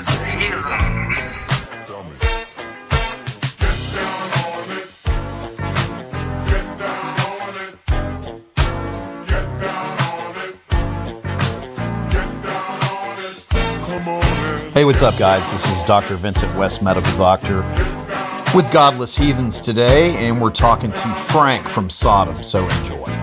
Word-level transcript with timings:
Hey, 0.00 0.06
what's 14.86 15.02
up, 15.02 15.18
guys? 15.18 15.52
This 15.52 15.68
is 15.68 15.82
Dr. 15.82 16.14
Vincent 16.16 16.56
West, 16.56 16.82
medical 16.82 17.14
doctor, 17.18 17.58
with 18.54 18.70
Godless 18.72 19.14
Heathens 19.14 19.60
today, 19.60 20.16
and 20.26 20.40
we're 20.40 20.48
talking 20.48 20.90
to 20.90 21.14
Frank 21.14 21.68
from 21.68 21.90
Sodom, 21.90 22.42
so 22.42 22.66
enjoy. 22.66 23.19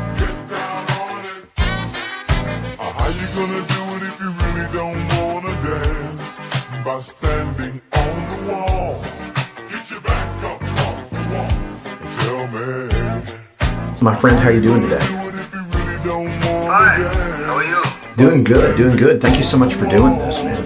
My 13.99 14.13
friend, 14.13 14.37
how 14.37 14.49
you 14.49 14.61
doing 14.61 14.83
today? 14.83 14.99
Do 14.99 15.27
it 15.27 15.33
if 15.33 15.53
you 15.53 15.63
really 15.73 16.03
don't 16.03 16.25
wanna 16.25 16.67
Fine. 16.67 17.01
How 17.45 17.55
are 17.55 17.63
you? 17.63 17.83
Doing 18.15 18.43
good, 18.43 18.77
doing 18.77 18.95
good. 18.95 19.19
Thank 19.19 19.37
you 19.37 19.43
so 19.43 19.57
much 19.57 19.73
for 19.73 19.87
doing 19.87 20.19
this, 20.19 20.43
man. 20.43 20.63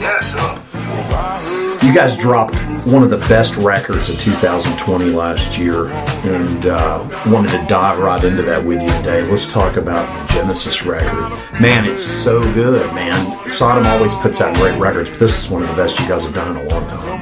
Yeah, 0.00 0.20
sure. 0.20 1.86
You 1.86 1.94
guys 1.94 2.16
dropped 2.16 2.54
one 2.86 3.02
of 3.02 3.10
the 3.10 3.22
best 3.28 3.56
records 3.56 4.08
of 4.08 4.18
2020 4.20 5.10
last 5.10 5.58
year, 5.58 5.88
and 6.24 6.64
uh, 6.64 7.06
wanted 7.26 7.50
to 7.50 7.62
dive 7.66 7.98
right 7.98 8.24
into 8.24 8.40
that 8.42 8.64
with 8.64 8.80
you 8.80 8.88
today. 8.88 9.22
Let's 9.24 9.50
talk 9.50 9.76
about 9.76 10.06
the 10.26 10.32
Genesis 10.32 10.86
record. 10.86 11.30
Man, 11.60 11.84
it's 11.84 12.02
so 12.02 12.40
good, 12.54 12.92
man. 12.94 13.46
Sodom 13.46 13.86
always 13.86 14.14
puts 14.14 14.40
out 14.40 14.56
great 14.56 14.78
records, 14.80 15.10
but 15.10 15.18
this 15.18 15.38
is 15.38 15.50
one 15.50 15.62
of 15.62 15.68
the 15.68 15.74
best 15.74 16.00
you 16.00 16.08
guys 16.08 16.24
have 16.24 16.34
done 16.34 16.56
in 16.56 16.66
a 16.66 16.68
long 16.70 16.86
time. 16.86 17.20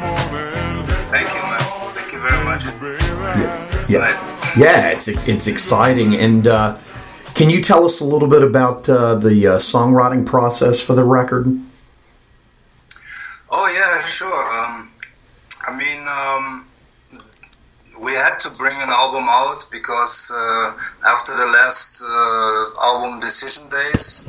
Thank 1.10 1.34
you, 1.34 1.42
man. 1.42 1.60
Thank 1.92 2.12
you 2.12 2.20
very 2.20 2.44
much. 2.44 2.66
It's 3.74 3.90
Yeah, 3.90 3.98
nice. 3.98 4.41
Yeah, 4.56 4.90
it's 4.90 5.08
it's 5.08 5.46
exciting. 5.46 6.14
And 6.14 6.46
uh, 6.46 6.78
can 7.34 7.50
you 7.50 7.62
tell 7.62 7.84
us 7.84 8.00
a 8.00 8.04
little 8.04 8.28
bit 8.28 8.42
about 8.42 8.88
uh, 8.88 9.14
the 9.14 9.46
uh, 9.46 9.56
songwriting 9.56 10.26
process 10.26 10.80
for 10.80 10.94
the 10.94 11.04
record? 11.04 11.46
Oh 13.50 13.68
yeah, 13.68 14.02
sure. 14.04 14.44
Um, 14.54 14.90
I 15.66 15.76
mean, 15.76 16.06
um, 16.08 16.66
we 18.02 18.12
had 18.12 18.38
to 18.40 18.50
bring 18.50 18.74
an 18.76 18.90
album 18.90 19.24
out 19.28 19.66
because 19.70 20.32
uh, 20.34 20.72
after 21.08 21.36
the 21.36 21.46
last 21.46 22.04
uh, 22.04 22.84
album 22.84 23.20
decision 23.20 23.68
days, 23.70 24.26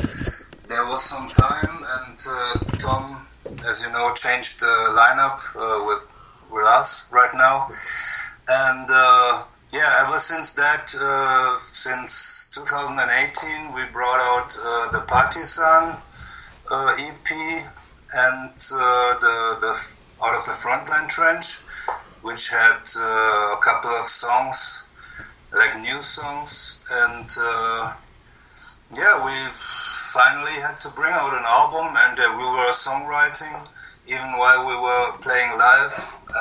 there 0.67 0.85
was 0.85 1.03
some 1.03 1.29
time, 1.29 1.75
and 1.99 2.19
uh, 2.29 2.59
Tom, 2.77 3.21
as 3.67 3.85
you 3.85 3.91
know, 3.91 4.13
changed 4.13 4.61
the 4.61 4.75
lineup 4.95 5.39
uh, 5.55 5.85
with 5.85 6.03
with 6.51 6.66
us 6.66 7.11
right 7.11 7.31
now, 7.35 7.67
and. 8.47 8.88
Uh, 8.89 9.44
yeah, 9.73 10.05
ever 10.05 10.19
since 10.34 10.53
that, 10.53 10.89
uh, 11.00 11.59
since 11.59 12.50
2018, 12.56 13.76
we 13.76 13.86
brought 13.94 14.17
out 14.34 14.50
uh, 14.50 14.90
the 14.90 15.06
Partisan 15.06 15.94
uh, 16.73 16.95
EP 16.98 17.30
and 17.30 18.58
uh, 18.73 19.14
the, 19.22 19.38
the 19.62 19.73
Out 20.25 20.34
of 20.34 20.44
the 20.45 20.58
Frontline 20.58 21.08
Trench, 21.08 21.62
which 22.23 22.50
had 22.50 22.81
uh, 22.98 23.53
a 23.53 23.59
couple 23.62 23.92
of 23.92 24.06
songs, 24.08 24.90
like 25.53 25.80
new 25.81 26.02
songs, 26.02 26.84
and 26.90 27.30
uh, 27.40 27.94
yeah, 28.97 29.23
we 29.23 29.38
finally 29.53 30.58
had 30.66 30.80
to 30.81 30.90
bring 30.95 31.14
out 31.14 31.38
an 31.38 31.45
album, 31.45 31.94
and 31.94 32.18
we 32.40 32.45
were 32.58 32.73
songwriting 32.73 33.70
even 34.08 34.36
while 34.36 34.68
we 34.68 34.75
were 34.75 35.18
playing 35.22 35.52
live 35.57 35.96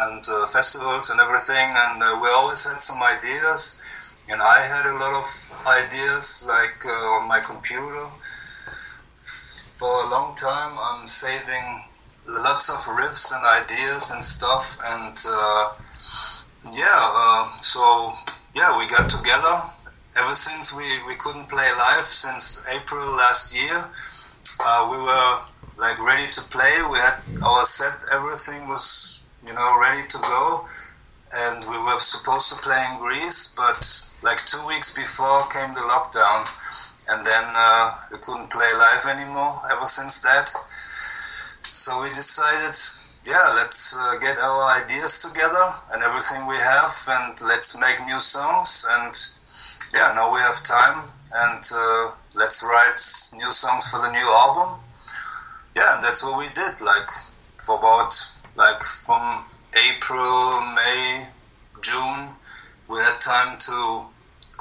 and 0.08 0.24
uh, 0.28 0.46
festivals 0.46 1.10
and 1.10 1.20
everything, 1.20 1.70
and 1.86 2.02
uh, 2.02 2.18
we 2.20 2.28
always 2.28 2.66
had 2.66 2.82
some 2.82 3.00
ideas, 3.02 3.82
and 4.30 4.40
I 4.40 4.58
had 4.62 4.86
a 4.86 4.94
lot 4.94 5.14
of 5.14 5.26
ideas 5.66 6.46
like 6.48 6.86
uh, 6.86 7.18
on 7.18 7.28
my 7.28 7.40
computer. 7.40 8.06
For 9.78 10.06
a 10.06 10.10
long 10.10 10.36
time 10.36 10.78
I'm 10.78 11.06
saving 11.08 11.82
lots 12.28 12.70
of 12.70 12.78
riffs 12.94 13.32
and 13.34 13.44
ideas 13.44 14.12
and 14.12 14.22
stuff 14.22 14.78
and 14.86 15.16
uh, 15.26 15.72
yeah 16.72 17.02
uh, 17.18 17.56
so 17.58 18.12
yeah 18.54 18.78
we 18.78 18.86
got 18.86 19.10
together. 19.10 19.62
Ever 20.14 20.34
since 20.34 20.76
we, 20.76 20.84
we 21.08 21.14
couldn't 21.16 21.48
play 21.48 21.68
live 21.72 22.04
since 22.04 22.64
April 22.70 23.04
last 23.16 23.56
year 23.56 23.84
uh, 24.64 24.88
we 24.90 24.98
were 24.98 25.38
like 25.78 25.98
ready 25.98 26.30
to 26.30 26.40
play. 26.50 26.74
We 26.90 26.98
had 26.98 27.18
our 27.42 27.64
set 27.64 28.04
everything 28.14 28.68
was 28.68 29.26
you 29.44 29.52
know 29.52 29.78
ready 29.80 30.06
to 30.06 30.18
go. 30.18 30.66
And 31.34 31.64
we 31.70 31.78
were 31.82 31.98
supposed 31.98 32.52
to 32.52 32.62
play 32.62 32.84
in 32.92 33.00
Greece 33.00 33.54
but 33.56 34.11
like 34.22 34.38
two 34.44 34.64
weeks 34.66 34.94
before 34.94 35.42
came 35.50 35.74
the 35.74 35.82
lockdown 35.82 36.46
and 37.10 37.26
then 37.26 37.44
uh, 37.54 37.94
we 38.10 38.18
couldn't 38.18 38.50
play 38.50 38.68
live 38.78 39.18
anymore 39.18 39.60
ever 39.72 39.86
since 39.86 40.22
that. 40.22 40.48
So 41.62 42.02
we 42.02 42.08
decided, 42.10 42.76
yeah, 43.26 43.52
let's 43.56 43.96
uh, 43.98 44.18
get 44.20 44.38
our 44.38 44.82
ideas 44.82 45.18
together 45.18 45.66
and 45.92 46.02
everything 46.02 46.46
we 46.46 46.56
have, 46.56 46.92
and 47.08 47.40
let's 47.48 47.80
make 47.80 47.98
new 48.06 48.18
songs. 48.18 48.86
And 48.88 49.14
yeah, 49.94 50.12
now 50.14 50.32
we 50.32 50.38
have 50.40 50.62
time, 50.62 51.02
and 51.34 51.62
uh, 51.74 52.12
let's 52.36 52.62
write 52.62 53.00
new 53.40 53.50
songs 53.50 53.90
for 53.90 53.98
the 53.98 54.12
new 54.12 54.28
album. 54.46 54.78
Yeah, 55.74 55.94
and 55.94 56.04
that's 56.04 56.22
what 56.22 56.38
we 56.38 56.46
did. 56.54 56.80
Like 56.80 57.08
for 57.58 57.78
about 57.78 58.14
like 58.54 58.82
from 58.82 59.44
April, 59.90 60.60
May, 60.76 61.26
June, 61.82 62.28
we 62.88 62.98
had 63.00 63.18
time 63.18 63.58
to 63.58 64.11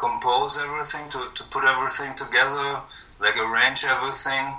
compose 0.02 0.58
everything, 0.58 1.06
to, 1.14 1.22
to 1.38 1.44
put 1.54 1.64
everything 1.64 2.10
together, 2.18 2.82
like 3.22 3.38
arrange 3.38 3.86
everything 3.86 4.58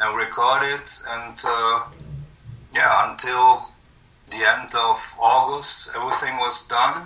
and 0.00 0.16
record 0.16 0.64
it. 0.64 0.88
And 1.12 1.36
uh, 1.44 1.92
yeah, 2.72 3.12
until 3.12 3.68
the 4.32 4.40
end 4.40 4.72
of 4.72 4.96
August, 5.20 5.92
everything 5.94 6.40
was 6.40 6.66
done, 6.68 7.04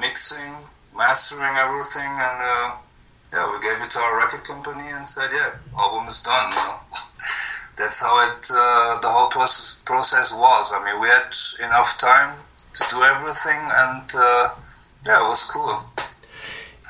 mixing, 0.00 0.56
mastering 0.96 1.54
everything, 1.60 2.08
and 2.08 2.38
uh, 2.40 2.72
yeah, 3.36 3.44
we 3.52 3.60
gave 3.60 3.76
it 3.84 3.90
to 3.92 3.98
our 4.00 4.16
record 4.24 4.44
company 4.44 4.88
and 4.96 5.06
said, 5.06 5.28
yeah, 5.28 5.52
album 5.78 6.08
is 6.08 6.22
done. 6.22 6.50
You 6.50 6.56
know? 6.56 6.80
That's 7.76 8.00
how 8.00 8.16
it, 8.32 8.48
uh, 8.48 9.00
the 9.02 9.08
whole 9.12 9.28
process, 9.28 9.82
process 9.84 10.32
was. 10.32 10.72
I 10.72 10.80
mean, 10.86 11.02
we 11.02 11.08
had 11.08 11.28
enough 11.68 11.98
time 11.98 12.32
to 12.72 12.84
do 12.88 13.02
everything, 13.02 13.60
and 13.60 14.08
uh, 14.16 14.54
yeah, 15.04 15.20
it 15.20 15.28
was 15.28 15.44
cool. 15.50 15.82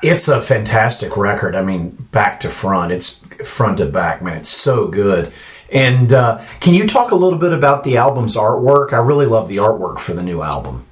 It's 0.01 0.27
a 0.27 0.41
fantastic 0.41 1.17
record. 1.17 1.55
I 1.55 1.63
mean, 1.63 2.07
back 2.11 2.39
to 2.41 2.49
front, 2.49 2.91
it's 2.91 3.19
front 3.45 3.77
to 3.79 3.85
back, 3.85 4.21
man. 4.21 4.37
It's 4.37 4.49
so 4.49 4.87
good. 4.87 5.31
And 5.71 6.13
uh, 6.13 6.43
can 6.59 6.73
you 6.73 6.87
talk 6.87 7.11
a 7.11 7.15
little 7.15 7.39
bit 7.39 7.53
about 7.53 7.83
the 7.83 7.97
album's 7.97 8.35
artwork? 8.35 8.93
I 8.93 8.97
really 8.97 9.25
love 9.25 9.47
the 9.47 9.57
artwork 9.57 9.99
for 9.99 10.13
the 10.13 10.21
new 10.21 10.41
album. 10.41 10.85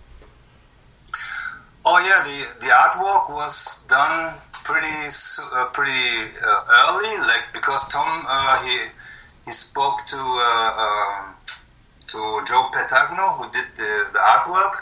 Oh 1.85 1.99
yeah, 1.99 2.23
the 2.23 2.65
the 2.65 2.71
artwork 2.71 3.29
was 3.29 3.85
done 3.89 4.33
pretty 4.63 4.87
uh, 4.87 5.67
pretty 5.73 6.31
uh, 6.41 6.63
early, 6.87 7.11
like 7.27 7.51
because 7.53 7.87
Tom 7.89 8.07
uh, 8.27 8.63
he 8.63 8.87
he 9.45 9.51
spoke 9.51 9.99
to 10.05 10.17
uh, 10.17 10.71
um, 10.79 11.35
to 11.99 12.19
Joe 12.47 12.71
Petagno 12.71 13.37
who 13.37 13.51
did 13.51 13.65
the, 13.75 14.09
the 14.13 14.19
artwork, 14.19 14.73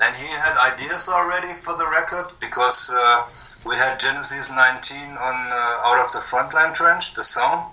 and 0.00 0.16
he 0.16 0.26
had 0.26 0.56
ideas 0.72 1.08
already 1.08 1.52
for 1.52 1.76
the 1.76 1.86
record 1.86 2.32
because 2.40 2.90
uh, 2.94 3.26
we 3.66 3.76
had 3.76 4.00
Genesis 4.00 4.50
19 4.50 5.18
on 5.18 5.36
uh, 5.52 5.88
Out 5.88 6.00
of 6.00 6.12
the 6.12 6.20
Frontline 6.24 6.72
Trench, 6.74 7.14
the 7.14 7.22
song, 7.22 7.72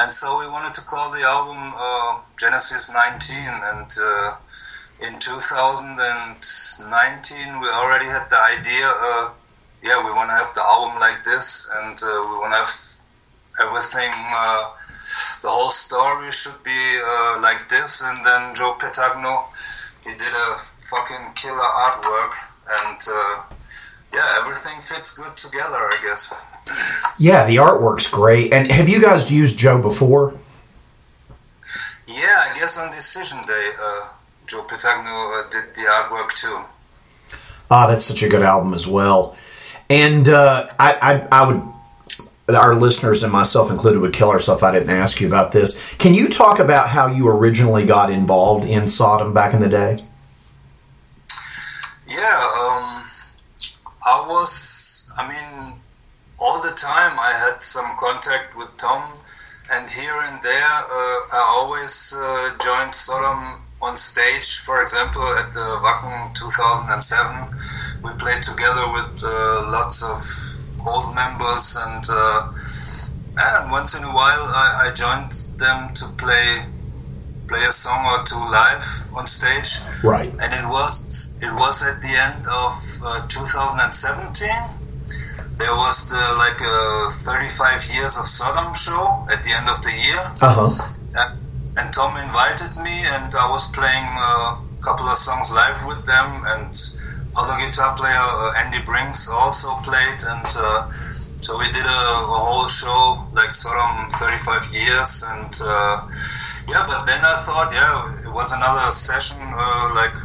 and 0.00 0.12
so 0.12 0.38
we 0.40 0.48
wanted 0.48 0.74
to 0.74 0.82
call 0.82 1.12
the 1.12 1.22
album 1.22 1.72
uh, 1.76 2.20
Genesis 2.38 2.92
19 2.92 3.38
and. 3.46 3.90
Uh, 4.00 4.36
in 5.02 5.18
2019 5.18 6.38
we 7.60 7.68
already 7.68 8.06
had 8.06 8.30
the 8.30 8.38
idea 8.38 8.86
uh, 8.86 9.28
yeah 9.82 9.98
we 10.06 10.12
want 10.12 10.30
to 10.30 10.36
have 10.36 10.54
the 10.54 10.62
album 10.62 11.00
like 11.00 11.24
this. 11.24 11.68
And 11.82 11.98
uh, 11.98 12.06
we 12.30 12.38
want 12.38 12.54
to 12.54 12.58
have 12.62 12.70
everything 13.60 14.12
the 15.42 15.50
whole 15.50 15.70
story 15.70 16.30
should 16.30 16.62
be 16.62 17.00
like 17.42 17.68
this. 17.68 18.02
And 18.06 18.24
then 18.24 18.54
joe 18.54 18.76
petagno 18.78 19.50
he 20.04 20.14
did 20.14 20.32
a 20.32 20.56
fucking 20.90 21.32
killer 21.34 21.58
artwork 21.58 22.32
and 22.82 23.00
uh, 23.12 23.42
yeah 24.12 24.38
everything 24.40 24.80
fits 24.80 25.16
good 25.18 25.36
together 25.36 25.76
i 25.76 25.98
guess 26.04 26.50
Yeah, 27.18 27.46
the 27.46 27.56
artwork's 27.56 28.08
great. 28.08 28.50
And 28.54 28.72
have 28.72 28.88
you 28.88 28.98
guys 29.02 29.30
used 29.30 29.58
Joe 29.58 29.82
before? 29.82 30.32
yeah 32.06 32.38
i 32.50 32.58
guess 32.58 32.78
on 32.78 32.94
decision 32.94 33.38
day 33.46 33.70
uh, 33.80 34.08
joe 34.46 34.62
petagno 34.68 35.38
uh, 35.38 35.50
did 35.50 35.74
the 35.74 35.82
artwork 35.90 36.30
too 36.40 36.64
Ah, 37.70 37.86
that's 37.86 38.04
such 38.04 38.22
a 38.22 38.28
good 38.28 38.42
album 38.42 38.74
as 38.74 38.86
well. 38.86 39.36
And 39.88 40.28
uh, 40.28 40.68
I, 40.78 40.92
I, 41.32 41.40
I 41.40 41.48
would 41.50 42.54
our 42.54 42.74
listeners 42.74 43.22
and 43.22 43.32
myself 43.32 43.70
included 43.70 44.00
would 44.00 44.12
kill 44.12 44.28
ourselves 44.30 44.60
if 44.60 44.64
I 44.64 44.70
didn't 44.72 44.90
ask 44.90 45.18
you 45.18 45.26
about 45.26 45.50
this. 45.52 45.94
Can 45.94 46.12
you 46.12 46.28
talk 46.28 46.58
about 46.58 46.88
how 46.90 47.06
you 47.06 47.26
originally 47.26 47.86
got 47.86 48.10
involved 48.12 48.68
in 48.68 48.86
Sodom 48.86 49.32
back 49.32 49.54
in 49.54 49.60
the 49.60 49.68
day? 49.70 49.96
Yeah, 52.14 52.46
um, 52.62 53.02
I 54.06 54.24
was, 54.28 55.10
I 55.18 55.26
mean, 55.26 55.74
all 56.38 56.62
the 56.62 56.70
time 56.70 57.18
I 57.18 57.32
had 57.42 57.60
some 57.60 57.90
contact 57.98 58.54
with 58.56 58.70
Tom, 58.76 59.02
and 59.72 59.90
here 59.90 60.14
and 60.14 60.40
there 60.40 60.74
uh, 60.94 61.18
I 61.34 61.42
always 61.58 62.14
uh, 62.16 62.54
joined 62.62 62.94
Sodom 62.94 63.58
on 63.82 63.96
stage. 63.96 64.62
For 64.62 64.80
example, 64.80 65.26
at 65.42 65.50
the 65.54 65.66
Wacken 65.82 66.32
2007, 66.38 67.50
we 68.04 68.14
played 68.14 68.42
together 68.46 68.86
with 68.94 69.10
uh, 69.26 69.74
lots 69.74 70.06
of 70.06 70.86
old 70.86 71.16
members, 71.16 71.76
and, 71.82 72.04
uh, 72.14 72.42
and 73.58 73.72
once 73.72 73.98
in 73.98 74.04
a 74.04 74.14
while 74.14 74.44
I, 74.54 74.86
I 74.86 74.94
joined 74.94 75.34
them 75.58 75.90
to 75.94 76.04
play 76.16 76.62
play 77.48 77.60
a 77.60 77.72
song 77.72 78.04
or 78.12 78.24
two 78.24 78.40
live 78.50 78.84
on 79.16 79.26
stage. 79.26 79.84
Right. 80.02 80.30
And 80.30 80.50
it 80.52 80.66
was 80.68 81.34
it 81.40 81.52
was 81.52 81.84
at 81.86 82.00
the 82.00 82.12
end 82.12 82.46
of 82.48 82.74
uh, 83.04 83.26
2017. 83.28 84.48
There 85.56 85.76
was 85.76 86.10
the 86.10 86.22
like 86.38 86.60
a 86.60 87.08
35 87.10 87.94
years 87.94 88.18
of 88.18 88.26
Sodom 88.26 88.74
show 88.74 89.26
at 89.30 89.42
the 89.42 89.52
end 89.54 89.68
of 89.68 89.78
the 89.82 89.94
year. 89.94 90.22
Uh 90.42 90.66
huh. 90.66 90.70
And, 91.14 91.38
and 91.78 91.86
Tom 91.94 92.14
invited 92.18 92.74
me, 92.82 92.94
and 93.18 93.34
I 93.34 93.50
was 93.50 93.70
playing 93.74 94.06
a 94.18 94.58
couple 94.82 95.06
of 95.06 95.18
songs 95.18 95.50
live 95.54 95.78
with 95.86 96.06
them, 96.06 96.42
and 96.54 96.70
other 97.36 97.56
guitar 97.58 97.94
player 97.96 98.14
uh, 98.14 98.54
Andy 98.62 98.78
Brings 98.86 99.28
also 99.28 99.74
played, 99.82 100.20
and 100.22 100.46
uh, 100.54 100.90
so 101.44 101.58
we 101.60 101.68
did 101.76 101.84
a, 101.84 102.00
a, 102.24 102.40
whole 102.40 102.64
show 102.64 103.20
like 103.36 103.52
Sodom 103.52 104.08
35 104.08 104.64
years, 104.72 105.28
and 105.28 105.52
uh, 105.60 106.00
yeah. 106.72 106.88
But 106.88 107.04
then 107.04 107.20
I 107.20 107.36
thought, 107.36 107.68
yeah, 107.68 108.16
it 108.24 108.32
was 108.32 108.48
another 108.56 108.88
session 108.88 109.44
uh, 109.52 109.92
like 109.92 110.16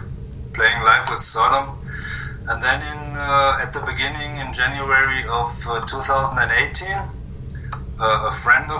playing 0.55 0.79
live 0.87 1.03
with 1.11 1.19
Sodom, 1.19 1.75
and 2.47 2.63
then 2.63 2.79
in 2.87 3.01
uh, 3.19 3.59
at 3.59 3.75
the 3.75 3.83
beginning 3.83 4.39
in 4.39 4.47
January 4.55 5.27
of 5.27 5.51
uh, 5.67 5.83
2018, 5.83 6.87
a 7.99 8.31
friend 8.31 8.71
of 8.71 8.79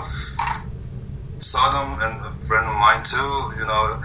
Sodom 1.36 1.92
and 2.00 2.24
a 2.24 2.32
friend 2.32 2.64
of 2.64 2.76
mine 2.80 3.04
too, 3.04 3.52
you 3.60 3.68
know, 3.68 4.00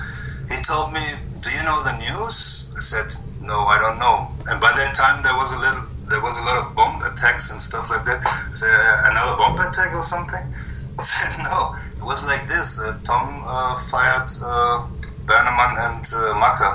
he 0.51 0.59
told 0.59 0.91
me, 0.91 1.07
"Do 1.39 1.55
you 1.55 1.63
know 1.63 1.79
the 1.87 1.95
news?" 2.03 2.67
I 2.75 2.83
said, 2.83 3.07
"No, 3.39 3.71
I 3.71 3.79
don't 3.79 3.95
know." 3.95 4.27
And 4.51 4.59
by 4.59 4.75
that 4.75 4.91
time, 4.91 5.23
there 5.23 5.39
was 5.39 5.55
a 5.55 5.59
little, 5.63 5.87
there 6.09 6.21
was 6.21 6.37
a 6.37 6.45
lot 6.45 6.57
of 6.61 6.75
bomb 6.75 7.01
attacks 7.01 7.51
and 7.51 7.59
stuff 7.59 7.89
like 7.89 8.05
that. 8.05 8.21
I 8.25 8.53
said, 8.53 8.73
"Another 9.11 9.37
bomb 9.37 9.59
attack 9.59 9.93
or 9.93 10.01
something?" 10.01 10.45
I 10.99 11.01
said, 11.01 11.43
"No, 11.43 11.73
it 12.01 12.05
was 12.05 12.25
like 12.27 12.47
this. 12.47 12.79
Uh, 12.79 12.97
Tom 13.03 13.43
uh, 13.45 13.75
fired 13.75 14.29
uh, 14.43 14.85
Bernemann 15.25 15.73
and 15.89 16.03
uh, 16.05 16.37
Makka." 16.39 16.69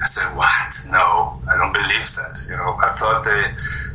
I 0.00 0.06
said, 0.06 0.32
"What? 0.36 0.70
No, 0.90 1.38
I 1.48 1.56
don't 1.58 1.74
believe 1.74 2.08
that." 2.16 2.34
You 2.48 2.56
know, 2.56 2.76
I 2.80 2.88
thought 2.88 3.24
they 3.24 3.42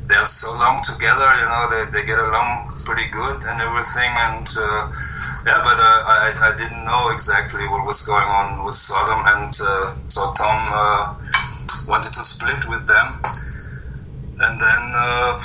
they're 0.09 0.25
so 0.25 0.51
long 0.57 0.81
together. 0.81 1.29
You 1.37 1.45
know, 1.45 1.63
they, 1.69 1.83
they 1.93 2.03
get 2.05 2.17
along 2.17 2.65
pretty 2.83 3.05
good 3.13 3.37
and 3.45 3.57
everything. 3.61 4.11
And 4.33 4.47
uh, 4.57 4.81
yeah, 5.45 5.61
but 5.61 5.77
uh, 5.77 5.99
I, 6.09 6.49
I 6.49 6.51
didn't 6.57 6.83
know 6.83 7.13
exactly 7.13 7.63
what 7.69 7.85
was 7.85 8.01
going 8.05 8.25
on 8.25 8.65
with 8.65 8.73
Sodom, 8.73 9.21
and 9.37 9.53
uh, 9.53 9.85
so 10.09 10.33
Tom 10.33 10.57
uh, 10.73 11.13
wanted 11.87 12.11
to 12.13 12.23
split 12.25 12.65
with 12.67 12.85
them. 12.89 13.21
And 14.39 14.59
then 14.59 14.83
uh, 14.95 15.35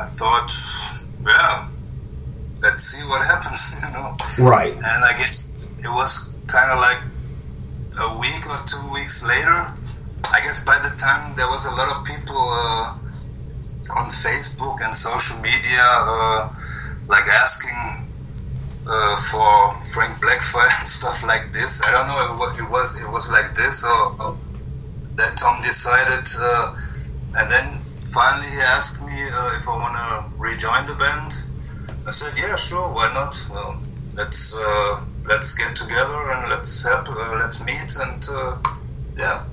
I 0.00 0.06
thought, 0.06 0.48
yeah, 1.24 1.68
let's 2.62 2.82
see 2.82 3.04
what 3.06 3.24
happens, 3.26 3.82
you 3.84 3.92
know. 3.92 4.16
Right. 4.40 4.72
And 4.72 5.04
I 5.04 5.12
guess 5.16 5.74
it 5.78 5.88
was 5.88 6.34
kind 6.48 6.72
of 6.72 6.78
like 6.78 7.02
a 8.00 8.18
week 8.18 8.48
or 8.48 8.58
two 8.64 8.92
weeks 8.92 9.26
later. 9.28 9.76
I 10.32 10.40
guess 10.40 10.64
by 10.64 10.78
the 10.80 10.96
time 10.96 11.36
there 11.36 11.48
was 11.48 11.66
a 11.66 11.74
lot 11.76 11.94
of 11.94 12.04
people 12.04 12.36
uh, 12.36 12.96
on 14.00 14.08
Facebook 14.08 14.80
and 14.82 14.94
social 14.94 15.40
media, 15.42 15.84
uh, 15.84 16.48
like 17.08 17.28
asking 17.28 18.08
uh, 18.88 19.16
for 19.16 19.72
Frank 19.92 20.16
Blackfire 20.20 20.72
and 20.80 20.88
stuff 20.88 21.24
like 21.26 21.52
this. 21.52 21.82
I 21.84 21.92
don't 21.92 22.08
know 22.08 22.38
what 22.38 22.58
it 22.58 22.68
was. 22.70 23.00
It 23.00 23.08
was 23.08 23.30
like 23.30 23.54
this, 23.54 23.84
or, 23.84 24.16
or 24.20 24.38
that 25.16 25.36
Tom 25.36 25.60
decided, 25.62 26.26
uh, 26.40 26.76
and 27.36 27.50
then 27.50 27.83
finally 28.12 28.50
he 28.50 28.60
asked 28.60 29.04
me 29.04 29.12
uh, 29.12 29.56
if 29.56 29.68
I 29.68 29.76
want 29.76 29.96
to 29.96 30.38
rejoin 30.38 30.86
the 30.86 30.94
band. 30.94 31.32
I 32.06 32.10
said, 32.10 32.38
yeah, 32.38 32.56
sure, 32.56 32.92
why 32.92 33.12
not? 33.14 33.34
Well, 33.50 33.80
let's 34.14 34.56
uh, 34.58 35.00
let's 35.26 35.56
get 35.56 35.74
together 35.74 36.32
and 36.32 36.50
let's 36.50 36.84
help, 36.84 37.08
uh, 37.08 37.38
let's 37.40 37.64
meet, 37.64 37.96
and 37.96 38.24
yeah 39.16 39.44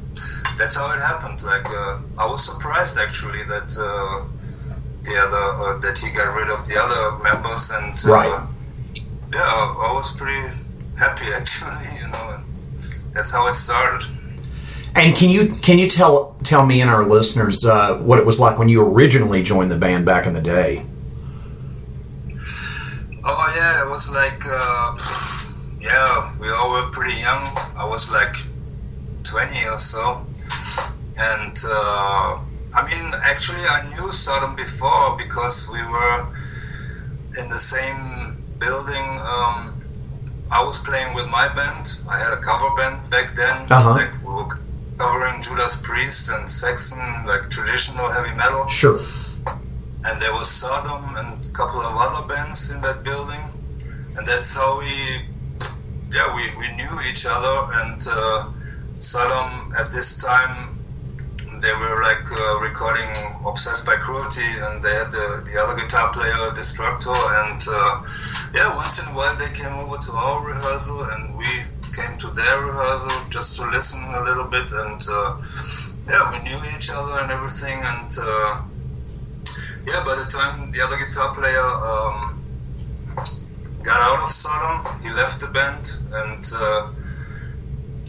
that's 0.61 0.77
how 0.77 0.93
it 0.93 1.01
happened. 1.01 1.41
Like 1.43 1.67
uh, 1.69 1.99
I 2.17 2.25
was 2.27 2.45
surprised 2.45 2.97
actually 2.99 3.43
that 3.43 3.69
uh, 3.77 4.27
the 5.03 5.15
other 5.17 5.45
uh, 5.63 5.79
that 5.79 5.97
he 5.97 6.11
got 6.11 6.35
rid 6.35 6.49
of 6.49 6.65
the 6.67 6.77
other 6.77 7.17
members, 7.23 7.71
and 7.71 7.93
right. 8.05 8.47
yeah, 9.33 9.41
I 9.41 9.91
was 9.93 10.15
pretty 10.15 10.47
happy 10.97 11.25
actually. 11.35 11.97
You 11.97 12.07
know, 12.07 12.37
and 12.37 12.43
that's 13.13 13.31
how 13.33 13.47
it 13.47 13.55
started. 13.55 14.05
And 14.95 15.15
can 15.15 15.29
you 15.29 15.47
can 15.61 15.79
you 15.79 15.89
tell 15.89 16.35
tell 16.43 16.65
me 16.65 16.81
and 16.81 16.89
our 16.89 17.05
listeners 17.05 17.65
uh, 17.65 17.97
what 17.97 18.19
it 18.19 18.25
was 18.25 18.39
like 18.39 18.59
when 18.59 18.69
you 18.69 18.83
originally 18.83 19.41
joined 19.41 19.71
the 19.71 19.77
band 19.77 20.05
back 20.05 20.25
in 20.25 20.33
the 20.33 20.41
day? 20.41 20.85
Oh 23.23 23.53
yeah, 23.55 23.85
it 23.85 23.89
was 23.89 24.13
like 24.13 24.41
uh, 24.45 24.97
yeah, 25.79 26.31
we 26.39 26.49
all 26.49 26.71
were 26.71 26.89
pretty 26.91 27.17
young. 27.19 27.47
I 27.77 27.85
was 27.87 28.11
like 28.11 28.35
twenty 29.23 29.65
or 29.65 29.77
so, 29.77 30.25
and 31.17 31.55
uh, 31.65 32.39
I 32.75 32.87
mean, 32.87 33.13
actually, 33.23 33.63
I 33.63 33.89
knew 33.95 34.11
Sodom 34.11 34.55
before 34.55 35.17
because 35.17 35.69
we 35.71 35.81
were 35.83 36.27
in 37.39 37.49
the 37.49 37.59
same 37.59 38.35
building. 38.59 39.19
Um, 39.23 39.81
I 40.51 40.61
was 40.63 40.83
playing 40.83 41.15
with 41.15 41.29
my 41.29 41.47
band. 41.55 42.01
I 42.09 42.19
had 42.19 42.33
a 42.33 42.41
cover 42.41 42.67
band 42.75 43.09
back 43.09 43.35
then. 43.35 43.71
Uh-huh. 43.71 43.91
Like 43.91 44.11
we 44.23 44.33
were 44.33 44.47
covering 44.97 45.41
Judas 45.41 45.81
Priest 45.81 46.31
and 46.31 46.49
Saxon, 46.49 47.25
like 47.25 47.49
traditional 47.49 48.09
heavy 48.11 48.35
metal. 48.35 48.67
Sure. 48.67 48.97
And 50.03 50.19
there 50.21 50.33
was 50.33 50.49
Sodom 50.49 51.15
and 51.17 51.45
a 51.45 51.49
couple 51.53 51.81
of 51.81 51.95
other 51.95 52.27
bands 52.27 52.73
in 52.73 52.81
that 52.81 53.03
building, 53.03 53.41
and 54.17 54.27
that's 54.27 54.55
how 54.55 54.79
we, 54.79 55.21
yeah, 56.11 56.35
we, 56.35 56.49
we 56.57 56.75
knew 56.75 57.01
each 57.09 57.25
other. 57.29 57.71
And 57.81 58.01
uh, 58.09 58.49
Sodom 58.99 59.73
at 59.77 59.91
this 59.91 60.23
time 60.23 60.79
they 61.61 61.73
were 61.73 62.01
like 62.01 62.25
uh, 62.31 62.59
recording 62.59 63.09
"Obsessed 63.45 63.85
by 63.85 63.95
Cruelty," 63.95 64.41
and 64.41 64.81
they 64.81 64.93
had 64.93 65.11
the, 65.11 65.45
the 65.45 65.61
other 65.61 65.79
guitar 65.79 66.11
player, 66.11 66.49
Destructor, 66.55 67.13
and 67.13 67.61
uh, 67.69 68.01
yeah, 68.53 68.75
once 68.75 69.01
in 69.01 69.13
a 69.13 69.15
while 69.15 69.35
they 69.35 69.51
came 69.53 69.73
over 69.73 69.97
to 69.97 70.11
our 70.13 70.45
rehearsal, 70.45 71.03
and 71.03 71.37
we 71.37 71.45
came 71.93 72.17
to 72.17 72.27
their 72.31 72.61
rehearsal 72.61 73.29
just 73.29 73.57
to 73.57 73.69
listen 73.69 74.01
a 74.13 74.23
little 74.23 74.47
bit, 74.47 74.71
and 74.71 75.01
uh, 75.11 75.37
yeah, 76.07 76.31
we 76.31 76.43
knew 76.43 76.59
each 76.75 76.89
other 76.93 77.19
and 77.19 77.31
everything, 77.31 77.79
and 77.79 78.11
uh, 78.19 78.63
yeah, 79.85 80.03
by 80.05 80.15
the 80.15 80.27
time 80.29 80.71
the 80.71 80.81
other 80.81 80.97
guitar 80.97 81.33
player 81.33 81.67
um, 81.83 82.43
got 83.83 83.99
out 84.01 84.23
of 84.23 84.29
Sodom, 84.29 85.01
he 85.03 85.09
left 85.11 85.41
the 85.41 85.51
band, 85.53 85.85
and 86.13 86.43
uh, 86.55 86.91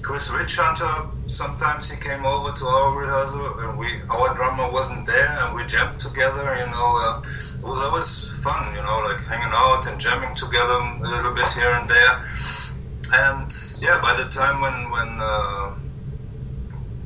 Chris 0.02 0.30
Witchhunter 0.30 1.12
sometimes 1.26 1.90
he 1.90 1.96
came 2.02 2.26
over 2.26 2.50
to 2.52 2.66
our 2.66 2.98
rehearsal 2.98 3.58
and 3.60 3.78
we 3.78 3.86
our 4.10 4.34
drummer 4.34 4.70
wasn't 4.70 5.06
there 5.06 5.38
and 5.46 5.54
we 5.54 5.64
jammed 5.66 5.98
together 5.98 6.42
you 6.58 6.66
know 6.66 6.88
uh, 6.98 7.22
it 7.22 7.62
was 7.64 7.80
always 7.80 8.42
fun 8.42 8.74
you 8.74 8.82
know 8.82 9.06
like 9.06 9.22
hanging 9.24 9.54
out 9.54 9.86
and 9.86 10.00
jamming 10.00 10.34
together 10.34 10.74
a 10.74 11.08
little 11.08 11.32
bit 11.32 11.46
here 11.54 11.70
and 11.70 11.88
there 11.88 12.71
and 13.12 13.50
yeah 13.80 14.00
by 14.00 14.14
the 14.16 14.28
time 14.30 14.60
when 14.60 14.90
when 14.90 15.10
uh, 15.20 15.70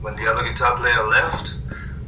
when 0.02 0.14
the 0.16 0.26
other 0.30 0.46
guitar 0.46 0.76
player 0.76 1.02
left 1.10 1.58